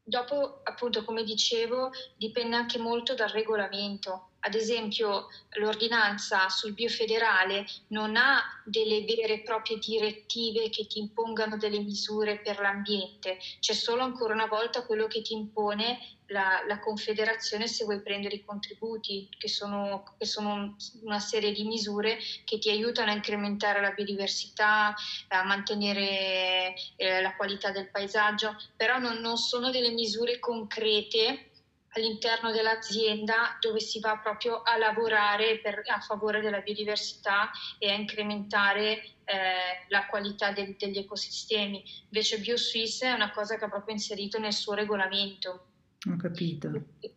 [0.01, 5.27] dopo, appunto, come dicevo, dipende anche molto dal regolamento ad esempio
[5.57, 12.39] l'ordinanza sul biofederale non ha delle vere e proprie direttive che ti impongano delle misure
[12.39, 17.85] per l'ambiente, c'è solo ancora una volta quello che ti impone la, la Confederazione se
[17.85, 23.11] vuoi prendere i contributi, che sono, che sono, una serie di misure che ti aiutano
[23.11, 24.95] a incrementare la biodiversità,
[25.29, 31.51] a mantenere eh, la qualità del paesaggio, però non, non sono delle misure concrete
[31.95, 37.93] all'interno dell'azienda dove si va proprio a lavorare per, a favore della biodiversità e a
[37.93, 41.83] incrementare eh, la qualità del, degli ecosistemi.
[42.05, 45.67] Invece BioSwiss è una cosa che ha proprio inserito nel suo regolamento.
[46.09, 46.69] Ho capito.
[46.99, 47.13] E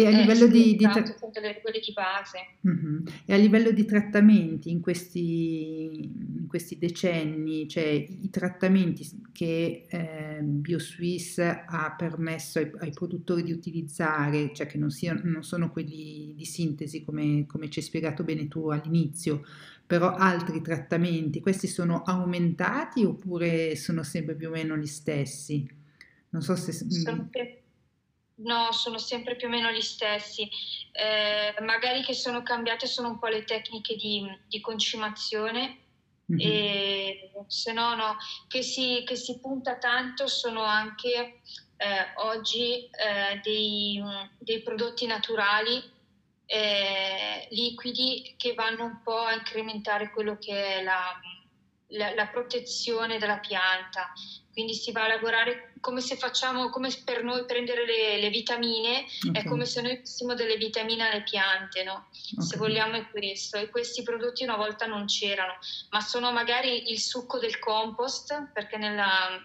[0.00, 1.02] a eh, livello di, di tra...
[1.02, 2.38] le regole di base.
[2.62, 3.02] Uh-huh.
[3.26, 10.38] E a livello di trattamenti in questi, in questi decenni, cioè i trattamenti che eh,
[10.40, 16.32] BioSwiss ha permesso ai, ai, produttori di utilizzare, cioè che non, siano, non sono quelli
[16.34, 19.44] di sintesi come, come ci hai spiegato bene tu all'inizio,
[19.86, 25.68] però altri trattamenti, questi sono aumentati oppure sono sempre più o meno gli stessi?
[26.30, 26.72] Non so se...
[26.72, 27.28] Sono
[28.42, 30.48] No, sono sempre più o meno gli stessi.
[30.92, 35.78] Eh, magari che sono cambiate sono un po' le tecniche di, di concimazione,
[36.32, 36.50] mm-hmm.
[36.50, 38.16] e se no, no,
[38.48, 41.40] che si, che si punta tanto sono anche
[41.76, 44.02] eh, oggi eh, dei,
[44.38, 45.82] dei, prodotti naturali
[46.46, 51.18] eh, liquidi che vanno un po' a incrementare quello che è la,
[51.88, 54.12] la, la protezione della pianta
[54.52, 59.04] quindi si va a lavorare come se facciamo, come per noi prendere le, le vitamine,
[59.28, 59.42] okay.
[59.42, 62.08] è come se noi dessimo delle vitamine alle piante, no?
[62.32, 62.46] Okay.
[62.46, 63.56] Se vogliamo è questo.
[63.56, 65.54] E questi prodotti una volta non c'erano,
[65.90, 69.42] ma sono magari il succo del compost, perché nella,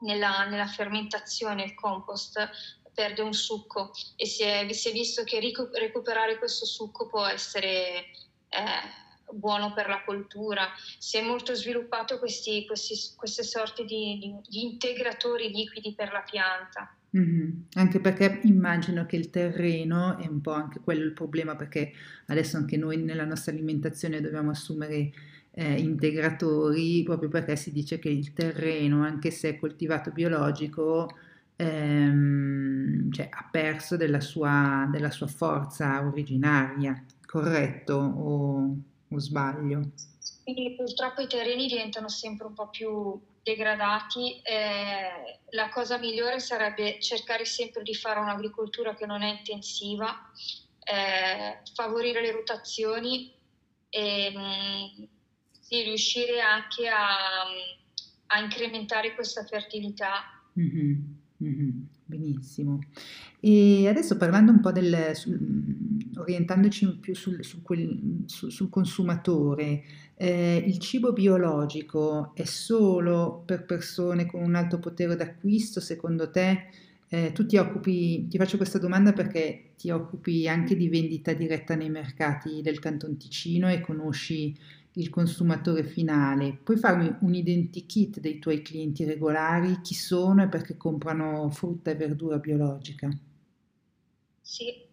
[0.00, 2.50] nella, nella fermentazione il compost
[2.94, 8.10] perde un succo e si è, si è visto che recuperare questo succo può essere...
[8.48, 9.00] Eh,
[9.32, 10.68] buono per la coltura.
[10.98, 16.24] Si è molto sviluppato questi, questi, queste sorti di, di, di, integratori liquidi per la
[16.28, 16.94] pianta.
[17.16, 17.50] Mm-hmm.
[17.74, 21.92] Anche perché immagino che il terreno è un po' anche quello il problema, perché
[22.26, 25.12] adesso anche noi nella nostra alimentazione dobbiamo assumere
[25.54, 31.10] eh, integratori proprio perché si dice che il terreno, anche se è coltivato biologico,
[31.56, 37.94] ehm, cioè, ha perso della sua, della sua forza originaria, corretto?
[37.94, 38.76] O
[39.16, 39.90] o sbaglio?
[40.42, 44.40] Quindi purtroppo i terreni diventano sempre un po' più degradati.
[44.42, 50.30] Eh, la cosa migliore sarebbe cercare sempre di fare un'agricoltura che non è intensiva,
[50.84, 53.32] eh, favorire le rotazioni
[53.88, 55.04] e mh, mm,
[55.60, 57.44] sì, riuscire anche a,
[58.26, 60.42] a, incrementare questa fertilità.
[60.58, 61.00] Mm-hmm,
[61.42, 61.70] mm-hmm,
[62.04, 62.78] benissimo.
[63.38, 65.14] E adesso parlando un po' del,
[66.22, 69.82] orientandoci più sul, sul, quel, sul, sul consumatore,
[70.16, 76.66] eh, il cibo biologico è solo per persone con un alto potere d'acquisto, secondo te?
[77.08, 81.74] Eh, tu ti occupi, ti faccio questa domanda perché ti occupi anche di vendita diretta
[81.74, 84.56] nei mercati del Canton Ticino e conosci
[84.92, 86.58] il consumatore finale.
[86.62, 91.94] Puoi farmi un identikit dei tuoi clienti regolari, chi sono e perché comprano frutta e
[91.96, 93.10] verdura biologica?
[94.40, 94.88] Sì,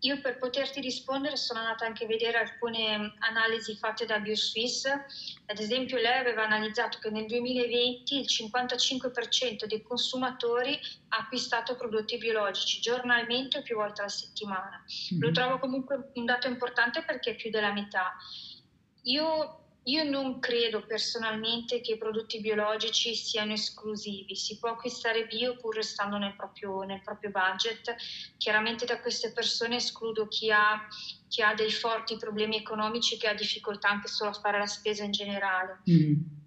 [0.00, 5.58] io per poterti rispondere sono andata anche a vedere alcune analisi fatte da BioSwiss, ad
[5.58, 10.78] esempio lei aveva analizzato che nel 2020 il 55% dei consumatori
[11.08, 14.82] ha acquistato prodotti biologici giornalmente o più volte alla settimana.
[15.12, 15.22] Mm-hmm.
[15.22, 18.16] Lo trovo comunque un dato importante perché è più della metà.
[19.02, 25.56] Io io non credo personalmente che i prodotti biologici siano esclusivi, si può acquistare bio
[25.56, 27.94] pur restando nel proprio, nel proprio budget.
[28.36, 30.86] Chiaramente da queste persone escludo chi ha,
[31.28, 35.04] chi ha, dei forti problemi economici, che ha difficoltà anche solo a fare la spesa
[35.04, 35.82] in generale.
[35.90, 36.39] Mm.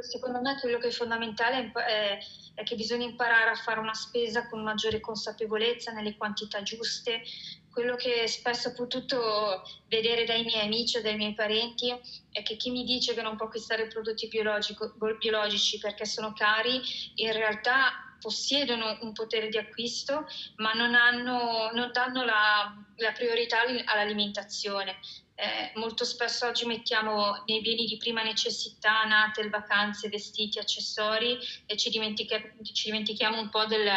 [0.00, 2.18] Secondo me quello che è fondamentale è,
[2.54, 7.22] è che bisogna imparare a fare una spesa con maggiore consapevolezza, nelle quantità giuste,
[7.70, 11.94] quello che spesso ho potuto vedere dai miei amici o dai miei parenti
[12.32, 16.80] è che chi mi dice che non può acquistare prodotti biologici perché sono cari,
[17.14, 20.26] in realtà possiedono un potere di acquisto,
[20.56, 24.98] ma non, hanno, non danno la, la priorità all'alimentazione.
[25.40, 31.76] Eh, molto spesso oggi mettiamo nei beni di prima necessità, natel, vacanze, vestiti, accessori e
[31.76, 33.88] ci, dimentica- ci dimentichiamo un po' del,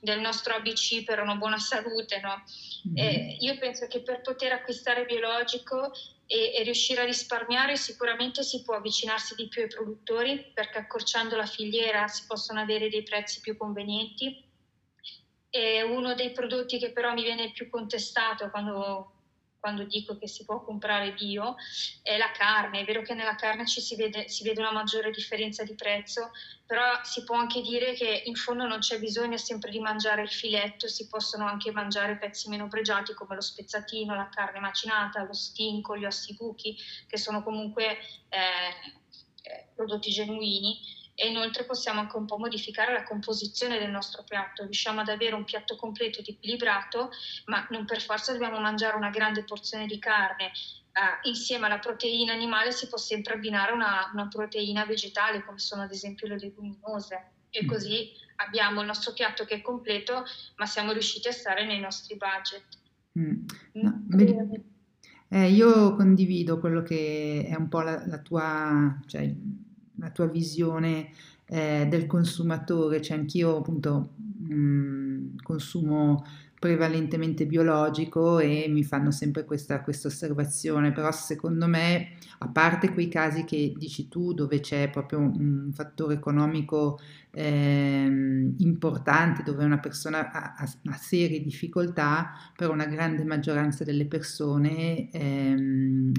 [0.00, 2.20] del, nostro ABC per una buona salute.
[2.20, 2.44] No?
[2.88, 2.96] Mm-hmm.
[2.96, 5.94] Eh, io penso che per poter acquistare biologico
[6.26, 11.36] e, e, riuscire a risparmiare sicuramente si può avvicinarsi di più ai produttori perché accorciando
[11.36, 14.44] la filiera si possono avere dei prezzi più convenienti
[15.48, 19.20] E uno dei prodotti che però mi viene più contestato quando
[19.62, 21.54] quando dico che si può comprare bio,
[22.02, 22.80] è la carne.
[22.80, 26.32] È vero che nella carne ci si vede, si vede una maggiore differenza di prezzo,
[26.66, 30.30] però si può anche dire che in fondo non c'è bisogno sempre di mangiare il
[30.30, 35.32] filetto, si possono anche mangiare pezzi meno pregiati come lo spezzatino, la carne macinata, lo
[35.32, 37.98] stinco, gli ossi buchi, che sono comunque
[38.30, 39.00] eh,
[39.44, 44.64] eh prodotti genuini e inoltre possiamo anche un po' modificare la composizione del nostro piatto,
[44.64, 47.10] riusciamo ad avere un piatto completo ed equilibrato,
[47.44, 50.50] ma non per forza dobbiamo mangiare una grande porzione di carne.
[50.92, 55.82] Uh, insieme alla proteina animale si può sempre abbinare una, una, proteina vegetale, come sono
[55.82, 57.68] ad esempio le leguminose, e mm.
[57.68, 60.24] così abbiamo il nostro piatto che è completo,
[60.56, 62.64] ma siamo riusciti a stare nei nostri budget.
[63.16, 63.44] Mm.
[63.74, 64.54] No, mm.
[65.28, 69.32] eh, io condivido quello che è un po' la, la tua, cioè,
[70.02, 71.10] la tua visione
[71.46, 74.14] eh, del consumatore, cioè anch'io appunto
[74.48, 76.24] mh, consumo
[76.58, 83.44] prevalentemente biologico e mi fanno sempre questa, osservazione, però secondo me, a parte quei casi
[83.44, 87.00] che dici tu, dove c'è proprio un fattore economico
[87.32, 88.06] eh,
[88.58, 95.10] importante, dove una persona ha, ha, ha, serie difficoltà, però una grande maggioranza delle persone
[95.10, 96.12] eh,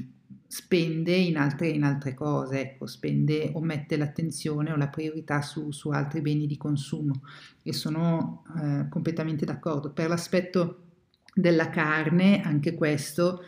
[0.53, 5.71] spende in altre, in altre cose, ecco, spende o mette l'attenzione o la priorità su,
[5.71, 7.23] su altri beni di consumo
[7.63, 9.89] e sono eh, completamente d'accordo.
[9.89, 10.81] Per l'aspetto
[11.33, 13.43] della carne, anche questo,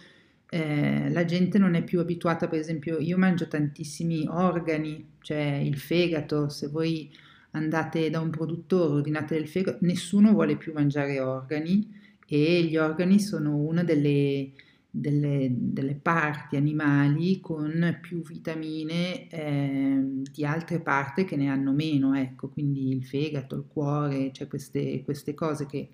[0.49, 5.77] eh, la gente non è più abituata, per esempio io mangio tantissimi organi, cioè il
[5.77, 7.15] fegato, se voi
[7.51, 11.87] andate da un produttore, ordinate del fegato, nessuno vuole più mangiare organi
[12.27, 14.53] e gli organi sono una delle
[14.97, 22.15] delle, delle parti animali con più vitamine eh, di altre parti che ne hanno meno,
[22.15, 25.89] ecco, quindi il fegato, il cuore, cioè queste, queste cose che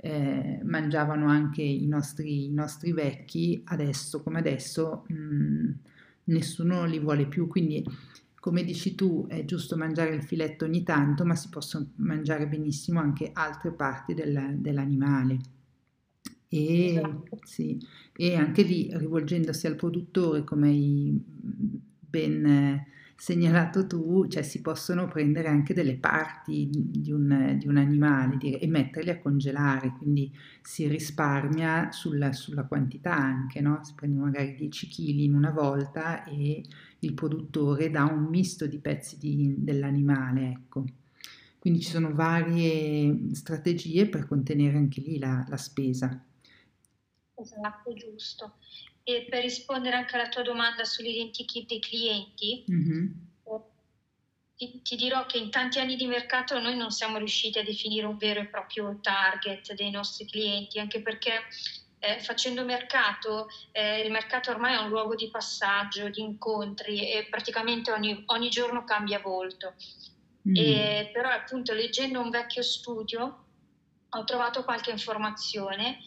[0.00, 5.70] eh, mangiavano anche i nostri, i nostri, vecchi, adesso come adesso mh, mm,
[6.24, 7.84] nessuno li vuole più, quindi
[8.40, 12.98] come dici tu è giusto mangiare il filetto ogni tanto, ma si possono mangiare benissimo
[12.98, 15.38] anche altre parti del, dell'animale.
[16.48, 17.38] E, esatto.
[17.42, 17.78] sì,
[18.20, 25.46] e anche lì rivolgendosi al produttore, come hai ben segnalato tu, cioè si possono prendere
[25.46, 31.92] anche delle parti di un, di un animale e metterle a congelare, quindi si risparmia
[31.92, 33.78] sulla, sulla quantità anche, no?
[33.84, 36.64] si prende magari 10 kg in una volta e
[36.98, 40.84] il produttore dà un misto di pezzi di, dell'animale, ecco.
[41.60, 46.20] Quindi ci sono varie strategie per contenere anche lì la, la spesa.
[47.38, 48.54] Esatto, giusto.
[49.02, 53.06] E per rispondere anche alla tua domanda sull'identikit dei clienti, mm-hmm.
[54.56, 58.06] ti, ti, dirò che in tanti anni di mercato noi non siamo riusciti a definire
[58.06, 61.44] un vero e proprio target dei nostri clienti, anche perché
[62.00, 67.26] eh, facendo mercato, eh, il mercato ormai è un luogo di passaggio, di incontri e
[67.30, 69.74] praticamente ogni, ogni giorno cambia volto.
[70.48, 70.54] Mm.
[70.54, 73.44] E, però appunto leggendo un vecchio studio
[74.10, 75.98] ho trovato qualche informazione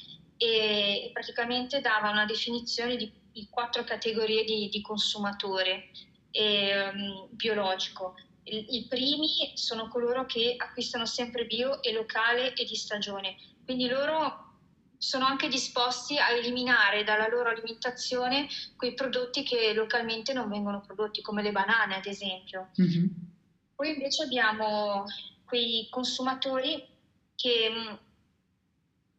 [0.41, 5.91] e praticamente dava una definizione di, di quattro categorie di, di consumatore
[6.31, 6.91] eh,
[7.29, 8.15] biologico.
[8.45, 13.87] I, I primi sono coloro che acquistano sempre bio e locale e di stagione, quindi
[13.87, 14.49] loro
[14.97, 21.21] sono anche disposti a eliminare dalla loro alimentazione quei prodotti che localmente non vengono prodotti,
[21.21, 22.71] come le banane ad esempio.
[22.81, 23.05] Mm-hmm.
[23.75, 25.05] Poi invece abbiamo
[25.45, 26.83] quei consumatori
[27.35, 27.99] che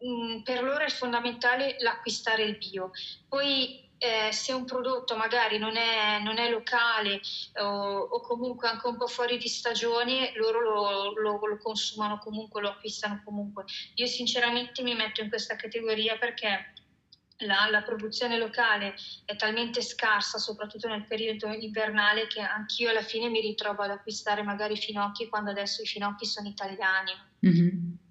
[0.04, 2.90] Mm, per loro è fondamentale l'acquistare il bio.
[3.28, 7.20] Poi eh, se un prodotto magari non è, non è locale
[7.60, 12.60] o, o, comunque anche un po' fuori di stagione, loro lo, lo, lo, consumano comunque,
[12.60, 13.64] lo acquistano comunque.
[13.94, 16.72] Io sinceramente mi metto in questa categoria perché
[17.44, 23.28] la, la produzione locale è talmente scarsa, soprattutto nel periodo invernale, che anch'io alla fine
[23.28, 27.12] mi ritrovo ad acquistare magari finocchi quando adesso i finocchi sono italiani.
[27.46, 28.01] Mm-hmm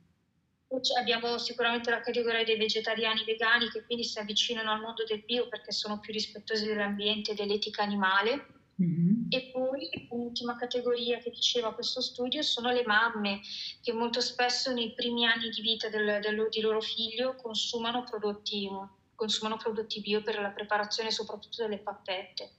[0.98, 5.48] abbiamo sicuramente la categoria dei vegetariani vegani che quindi si avvicinano al mondo del bio
[5.48, 8.60] perché sono più rispettosi dell'ambiente e dell'etica animale.
[8.82, 9.26] Mm-hmm.
[9.30, 13.42] E poi l'ultima categoria che diceva questo studio sono le mamme
[13.82, 18.68] che molto spesso nei primi anni di vita del, del, di loro figlio consumano prodotti,
[19.14, 22.52] consumano prodotti bio per la preparazione soprattutto delle pappette.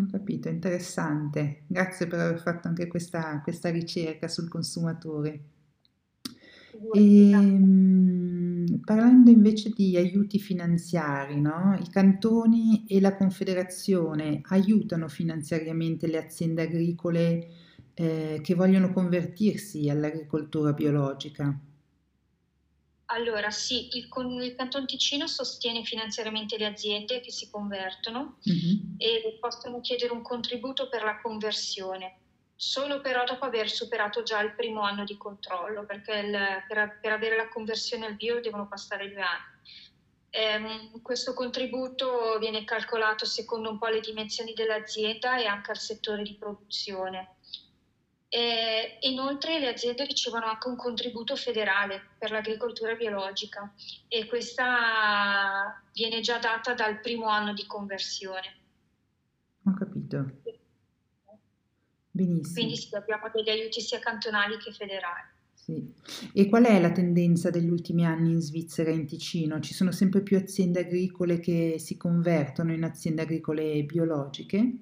[0.00, 1.64] Ho capito, interessante.
[1.66, 5.51] Grazie per aver fatto anche questa, questa ricerca sul consumatore.
[6.92, 11.78] E, ehm, parlando invece di aiuti finanziari, no?
[11.80, 17.48] I cantoni e la Confederazione aiutano finanziariamente le aziende agricole
[17.94, 21.56] eh, che vogliono convertirsi all'agricoltura biologica?
[23.06, 24.08] Allora, sì, il,
[24.42, 28.94] il Canton Ticino sostiene finanziariamente le aziende che si convertono mm-hmm.
[28.96, 32.21] e possono chiedere un contributo per la conversione,
[32.62, 36.38] solo però dopo aver superato già il primo anno di controllo, perché il,
[36.68, 39.50] per, per, avere la conversione al bio devono passare due anni.
[40.30, 46.22] Ehm, questo contributo viene calcolato secondo un po' le dimensioni dell'azienda e anche al settore
[46.22, 47.34] di produzione.
[48.28, 53.74] E inoltre le aziende ricevono anche un contributo federale per l'agricoltura biologica
[54.06, 58.60] e questa viene già data dal primo anno di conversione.
[59.64, 60.41] Ho capito.
[62.14, 62.54] Benissimo.
[62.54, 65.30] Quindi sì, abbiamo degli aiuti sia cantonali che federali.
[65.54, 65.94] Sì.
[66.34, 69.60] E qual è la tendenza degli ultimi anni in Svizzera e in Ticino?
[69.60, 74.76] Ci sono sempre più aziende agricole che si convertono in aziende agricole biologiche?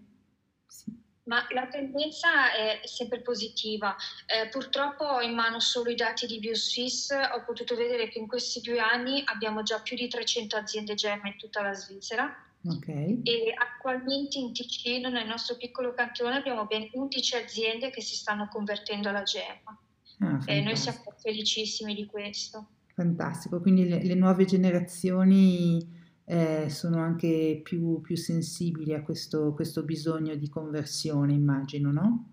[0.67, 0.99] Sì.
[1.25, 3.95] Ma la tendenza è sempre positiva.
[4.27, 7.11] Eh, purtroppo ho in mano solo i dati di BioSwiss.
[7.11, 11.27] Ho potuto vedere che in questi due anni abbiamo già più di 300 aziende GEM
[11.27, 12.50] in tutta la Svizzera.
[12.63, 13.23] Okay.
[13.23, 18.49] E attualmente in Ticino, nel nostro piccolo cantone, abbiamo ben 11 aziende che si stanno
[18.49, 19.79] convertendo alla GEM.
[20.23, 22.69] Ah, e noi siamo felicissimi di questo.
[22.95, 29.83] Fantastico, quindi le, le nuove generazioni eh, sono anche più, più, sensibili a questo, questo,
[29.83, 32.33] bisogno di conversione, immagino, no?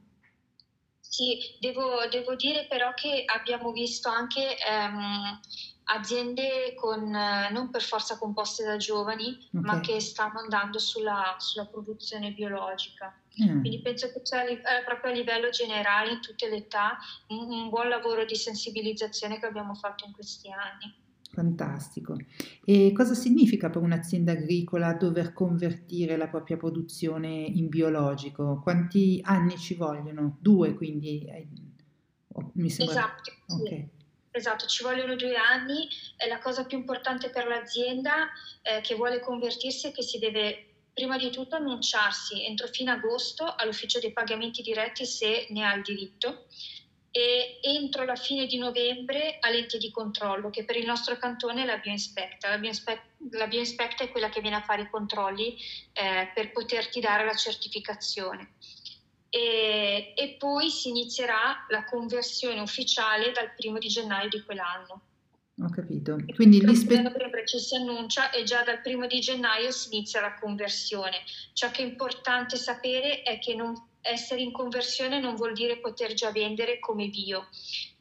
[0.99, 5.39] Sì, devo, devo dire però che abbiamo visto anche ehm,
[5.87, 9.61] aziende con, non per forza composte da giovani, okay.
[9.61, 13.13] ma che stanno andando sulla, sulla produzione biologica.
[13.43, 13.59] Mm.
[13.59, 17.69] Quindi penso che c'è eh, proprio a livello generale, in tutte le età, un, un
[17.69, 21.05] buon lavoro di sensibilizzazione che abbiamo fatto in questi anni.
[21.31, 22.15] Fantastico.
[22.65, 28.59] E cosa significa per un'azienda agricola dover convertire la propria produzione in biologico?
[28.63, 30.37] Quanti anni ci vogliono?
[30.39, 31.47] Due, quindi eh,
[32.53, 32.95] mi sembra...
[32.95, 33.31] Esatto,
[33.61, 33.89] okay.
[34.37, 35.87] Esatto, ci vogliono due anni.
[36.27, 38.29] La cosa più importante per l'azienda
[38.61, 43.45] eh, che vuole convertirsi è che si deve prima di tutto annunciarsi entro fine agosto
[43.55, 46.47] all'ufficio dei pagamenti diretti se ne ha il diritto
[47.11, 51.65] e entro la fine di novembre all'ente di controllo che per il nostro cantone è
[51.65, 52.49] la bioinspecta.
[52.49, 55.57] La bioinspecta, la bioinspecta è quella che viene a fare i controlli
[55.93, 58.53] eh, per poterti dare la certificazione.
[59.29, 65.01] E, e, poi si inizierà la conversione ufficiale dal primo di gennaio di quell'anno.
[65.59, 66.17] Ho capito.
[66.35, 67.01] Quindi l'ispe...
[67.01, 71.23] novembre ci si annuncia e già dal primo di gennaio si inizia la conversione.
[71.53, 76.13] Ciò che è importante sapere è che non essere in conversione non vuol dire poter
[76.13, 77.47] già vendere come bio.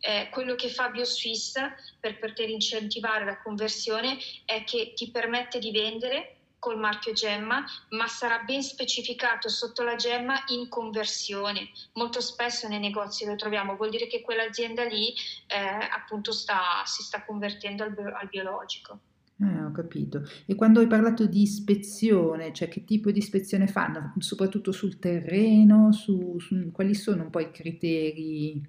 [0.01, 1.55] Eh, quello che fa BioSwiss
[1.99, 8.07] per poter incentivare la conversione è che ti permette di vendere col marchio Gemma, ma
[8.07, 11.69] sarà ben specificato sotto la Gemma in conversione.
[11.95, 15.13] Molto spesso nei negozi lo troviamo, vuol dire che quell'azienda lì
[15.47, 15.57] eh,
[15.93, 18.99] appunto sta, si sta convertendo al, al biologico.
[19.39, 20.23] Eh, ho capito.
[20.47, 24.15] E quando hai parlato di ispezione, cioè che tipo di ispezione fanno?
[24.19, 28.67] Soprattutto sul terreno, su, su quali sono un po' i criteri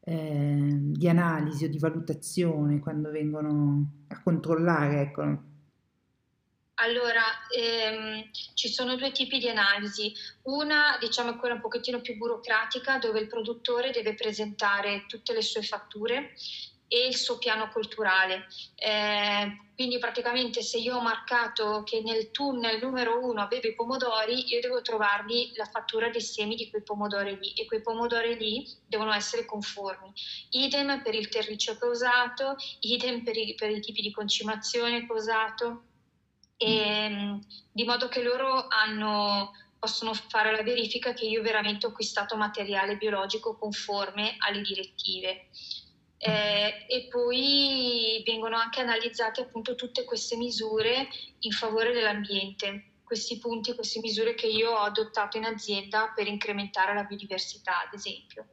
[0.00, 5.50] eh, di analisi o di valutazione quando vengono a controllare, ecco.
[6.76, 7.22] Allora,
[7.54, 10.12] ehm, ci sono due tipi di analisi.
[10.44, 15.42] Una, diciamo, è quella un pochettino più burocratica, dove il produttore deve presentare tutte le
[15.42, 16.34] sue fatture
[16.88, 18.46] e il suo piano culturale.
[18.74, 24.52] Eh, quindi praticamente se io ho marcato che nel tunnel numero uno avevo i pomodori,
[24.52, 28.66] io devo trovarmi la fattura dei semi di quei pomodori lì e quei pomodori lì
[28.86, 30.12] devono essere conformi.
[30.50, 35.06] Idem per il terriccio che ho usato, idem per i, per i tipi di concimazione
[35.06, 35.84] che ho usato,
[36.64, 37.38] e,
[37.70, 42.96] di modo che loro hanno possono fare la verifica che io veramente ho acquistato materiale
[42.96, 45.48] biologico conforme alle direttive
[46.24, 51.08] eh, e poi vengono anche analizzate appunto tutte queste misure
[51.40, 56.94] in favore dell'ambiente, questi punti, queste misure che io ho adottato in azienda per incrementare
[56.94, 58.46] la biodiversità, ad esempio.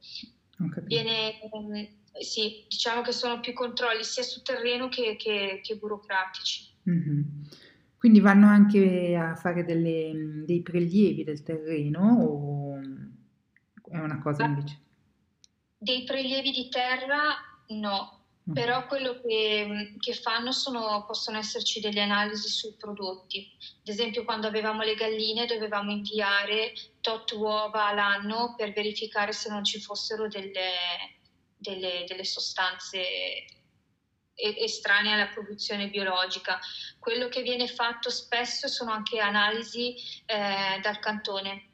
[0.82, 6.76] Viene, eh, sì, diciamo che sono più controlli sia sul terreno che, che, che burocratici.
[6.90, 7.22] Mm-hmm.
[8.00, 12.80] Quindi vanno anche a fare delle, dei prelievi del terreno o
[13.92, 14.80] è una cosa invece?
[15.78, 17.36] Dei prelievi di terra
[17.70, 18.54] No, mm.
[18.54, 23.52] però quello che, che fanno sono, possono esserci delle analisi sui prodotti.
[23.82, 29.64] Ad esempio, quando avevamo le galline dovevamo inviare tot uova all'anno per verificare se non
[29.64, 30.72] ci fossero delle,
[31.58, 33.04] delle, delle sostanze
[34.40, 36.60] estranee alla produzione biologica.
[37.00, 41.70] Quello che viene fatto spesso sono anche analisi eh, dal cantone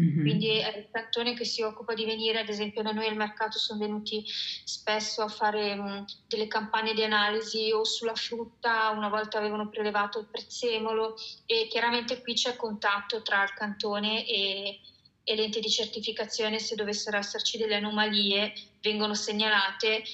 [0.00, 0.20] Mm-hmm.
[0.20, 3.58] Quindi è il cantone che si occupa di venire, ad esempio da noi al mercato
[3.58, 4.24] sono venuti
[4.64, 10.20] spesso a fare um, delle campagne di analisi o sulla frutta, una volta avevano prelevato
[10.20, 14.80] il prezzemolo e chiaramente qui c'è contatto tra il cantone e,
[15.24, 20.04] e l'ente di certificazione, se dovessero esserci delle anomalie vengono segnalate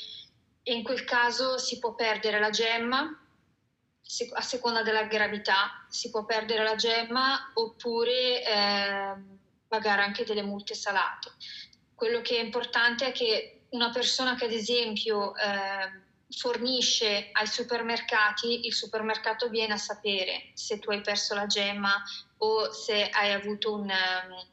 [0.65, 3.19] e in quel caso si può perdere la gemma
[4.35, 9.15] a seconda della gravità si può perdere la gemma oppure eh,
[9.67, 11.33] pagare anche delle multe salate.
[11.95, 18.67] Quello che è importante è che una persona che ad esempio eh, fornisce ai supermercati,
[18.67, 22.03] il supermercato viene a sapere se tu hai perso la gemma
[22.39, 24.47] o se hai avuto un, um,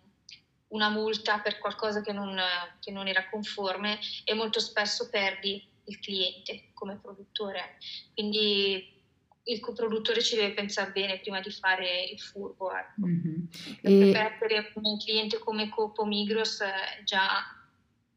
[0.70, 2.40] una multa per qualcosa che non,
[2.80, 7.78] che non era conforme e molto spesso perdi il cliente come produttore.
[8.14, 9.00] Quindi
[9.44, 12.72] il coproduttore ci deve pensare bene prima di fare il furbo.
[12.72, 13.06] Ecco.
[13.06, 13.44] Mm-hmm.
[13.82, 14.12] E...
[14.12, 17.28] Perdere un cliente come Copo Migros eh, già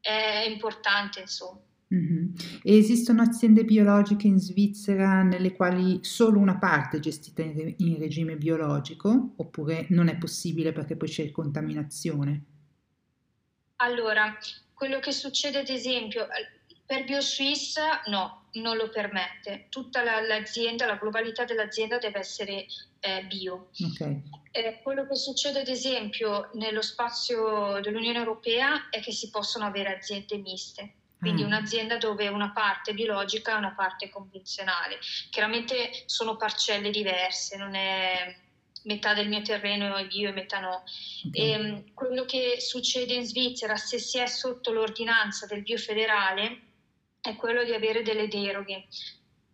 [0.01, 1.61] è importante, insomma.
[1.95, 2.35] Mm-hmm.
[2.63, 7.99] Esistono aziende biologiche in Svizzera nelle quali solo una parte è gestita in, re- in
[7.99, 12.45] regime biologico oppure non è possibile perché poi c'è contaminazione?
[13.77, 14.37] Allora,
[14.73, 16.27] quello che succede ad esempio,
[16.87, 17.77] per BioSwiss
[18.07, 19.67] no, non lo permette.
[19.69, 22.67] Tutta la, l'azienda, la globalità dell'azienda deve essere
[23.01, 23.71] eh, bio.
[23.93, 24.23] Okay.
[24.51, 29.97] Eh, quello che succede ad esempio nello spazio dell'Unione Europea è che si possono avere
[29.97, 30.95] aziende miste.
[31.19, 31.47] Quindi mm.
[31.47, 34.99] un'azienda dove una parte è biologica e una parte convenzionale.
[35.31, 38.37] Chiaramente sono parcelle diverse, non è
[38.85, 40.85] metà del mio terreno è bio e metà no.
[41.27, 41.41] Okay.
[41.41, 46.61] E, ehm, quello che succede in Svizzera, se si è sotto l'ordinanza del bio federale,
[47.25, 48.87] è quello di avere delle deroghe.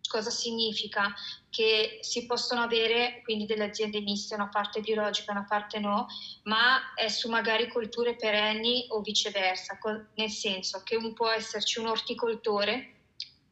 [0.09, 1.13] Cosa significa?
[1.49, 6.07] Che si possono avere quindi delle aziende miste, una parte biologica, una parte no,
[6.43, 9.77] ma è su magari colture perenni o viceversa,
[10.15, 12.95] nel senso che un può esserci un orticoltore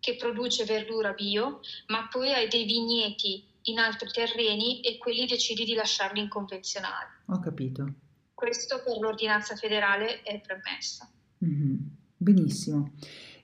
[0.01, 5.63] che produce verdura bio, ma poi hai dei vigneti in altri terreni e quelli decidi
[5.63, 7.21] di lasciarli in convenzionale.
[7.27, 7.93] Ho capito.
[8.33, 11.09] Questo per l'ordinanza federale è permessa.
[11.45, 11.75] Mm-hmm.
[12.17, 12.91] Benissimo.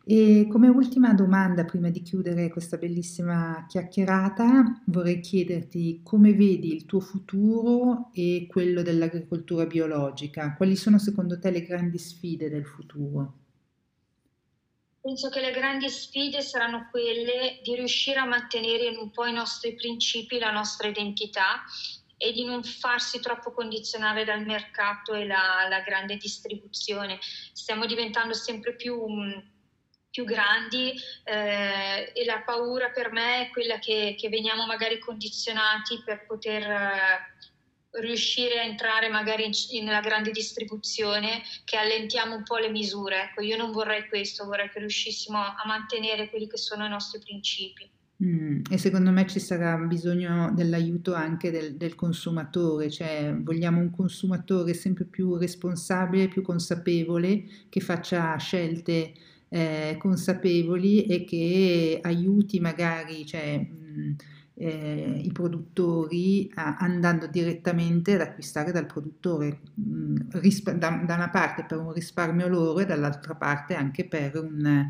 [0.08, 6.86] E come ultima domanda, prima di chiudere questa bellissima chiacchierata, vorrei chiederti come vedi il
[6.86, 10.54] tuo futuro e quello dell'agricoltura biologica.
[10.54, 13.34] Quali sono secondo te le grandi sfide del futuro?
[15.02, 19.74] Penso che le grandi sfide saranno quelle di riuscire a mantenere un po' i nostri
[19.74, 21.64] principi, la nostra identità
[22.18, 27.18] e di non farsi troppo condizionare dal mercato e la, la grande distribuzione.
[27.54, 28.96] Stiamo diventando sempre più
[30.16, 30.94] più grandi
[31.26, 36.64] eh, e la paura per me è quella che, che veniamo magari condizionati per poter
[36.64, 43.24] eh, riuscire a entrare magari in, nella grande distribuzione, che allentiamo un po' le misure.
[43.24, 47.20] Ecco, io non vorrei questo, vorrei che riuscissimo a mantenere quelli che sono i nostri
[47.20, 47.92] principi.
[48.24, 53.92] Mm, e secondo me ci sarà bisogno dell'aiuto anche del, del, consumatore, cioè vogliamo un
[53.92, 59.12] consumatore sempre più responsabile, più consapevole, che faccia scelte
[59.50, 64.16] eh, consapevoli e che aiuti magari cioè, mh,
[64.58, 71.30] eh, i produttori a, andando direttamente ad acquistare dal produttore, mh, risp- da, da, una
[71.30, 74.90] parte per un risparmio loro e dall'altra parte anche per un,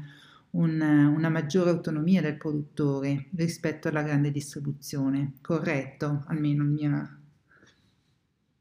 [0.51, 5.33] un, una maggiore autonomia del produttore rispetto alla grande distribuzione.
[5.41, 7.19] Corretto, almeno il mio...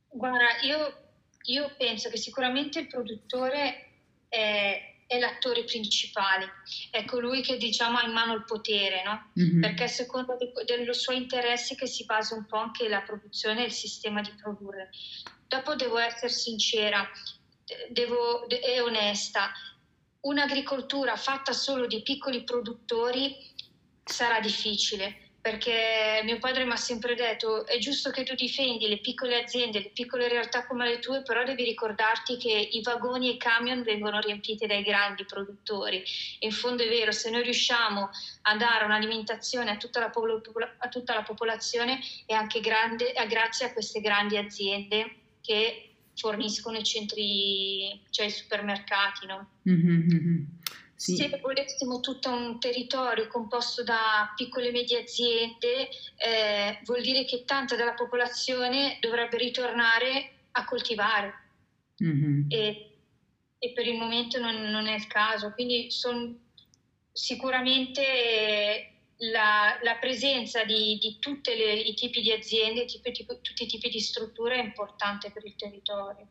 [0.09, 0.79] Guarda, io,
[1.43, 3.89] io penso che sicuramente il produttore
[4.29, 6.51] è è l'attore principale,
[6.91, 9.31] è colui che diciamo ha in mano il potere, no?
[9.39, 9.61] mm-hmm.
[9.61, 13.73] perché secondo dei suoi interessi che si basa un po' anche la produzione e il
[13.73, 14.91] sistema di produrre.
[15.47, 17.09] Dopo devo essere sincera
[17.91, 19.51] devo, e onesta,
[20.21, 23.37] un'agricoltura fatta solo di piccoli produttori
[24.05, 29.01] sarà difficile perché mio padre mi ha sempre detto è giusto che tu difendi le
[29.01, 33.33] piccole aziende, le piccole realtà come le tue, però devi ricordarti che i vagoni e
[33.33, 36.03] i camion vengono riempiti dai grandi produttori.
[36.39, 38.09] In fondo è vero, se noi riusciamo
[38.41, 43.27] a dare un'alimentazione a tutta la, popol- a tutta la popolazione è anche grande, è
[43.27, 49.27] grazie a queste grandi aziende che forniscono i centri, cioè i supermercati.
[49.27, 49.51] No?
[49.69, 50.45] Mm-hmm.
[50.97, 51.17] Sì.
[51.17, 57.45] Se volessimo tutto un territorio composto da piccole e medie aziende, eh, vuol dire che
[57.45, 61.43] tanta della popolazione dovrebbe ritornare a coltivare.
[62.03, 62.47] Mm-hmm.
[62.49, 62.97] E,
[63.59, 65.53] e, per il momento non, non è il caso.
[65.53, 65.89] Quindi
[67.13, 73.67] sicuramente la, la, presenza di, di tutti i tipi di aziende, tipi, tipi, tutti i
[73.67, 76.27] tipi di strutture è importante per il territorio.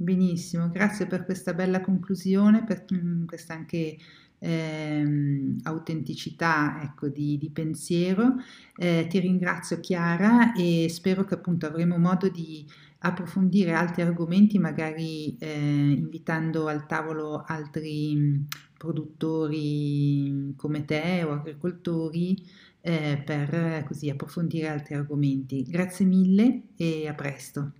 [0.00, 3.96] Benissimo, grazie per questa bella conclusione, per mm, questa anche
[4.38, 8.36] ehm, autenticità ecco, di, di pensiero.
[8.76, 12.64] Eh, ti ringrazio Chiara e spero che appunto avremo modo di
[13.00, 15.50] approfondire altri argomenti, magari eh,
[15.96, 18.42] invitando al tavolo altri mm,
[18.78, 22.36] produttori come te o agricoltori
[22.82, 25.64] eh, per così approfondire altri argomenti.
[25.64, 27.72] Grazie mille e a presto.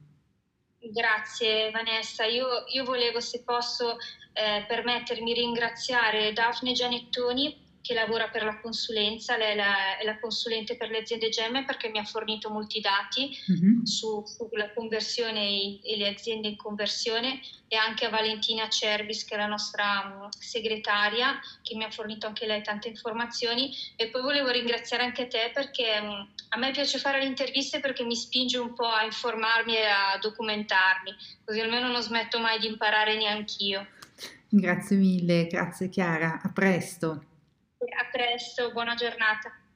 [0.90, 3.96] Grazie Vanessa, io, io volevo se posso
[4.32, 10.20] eh, permettermi ringraziare Daphne Gianettoni che lavora per la consulenza, lei è la, è la
[10.20, 13.82] consulente per le aziende gemme perché mi ha fornito molti dati mm-hmm.
[13.84, 19.36] su, sulla conversione e, e, le aziende in conversione e anche a Valentina Cerbis che
[19.36, 24.20] è la nostra um, segretaria che mi ha fornito anche lei tante informazioni e poi
[24.20, 28.58] volevo ringraziare anche te perché um, a me piace fare le interviste perché mi spinge
[28.58, 33.86] un po' a informarmi e a documentarmi, così almeno non smetto mai di imparare neanch'io.
[34.46, 37.22] Grazie mille, grazie Chiara, a presto.
[37.80, 39.67] A presto, buona giornata.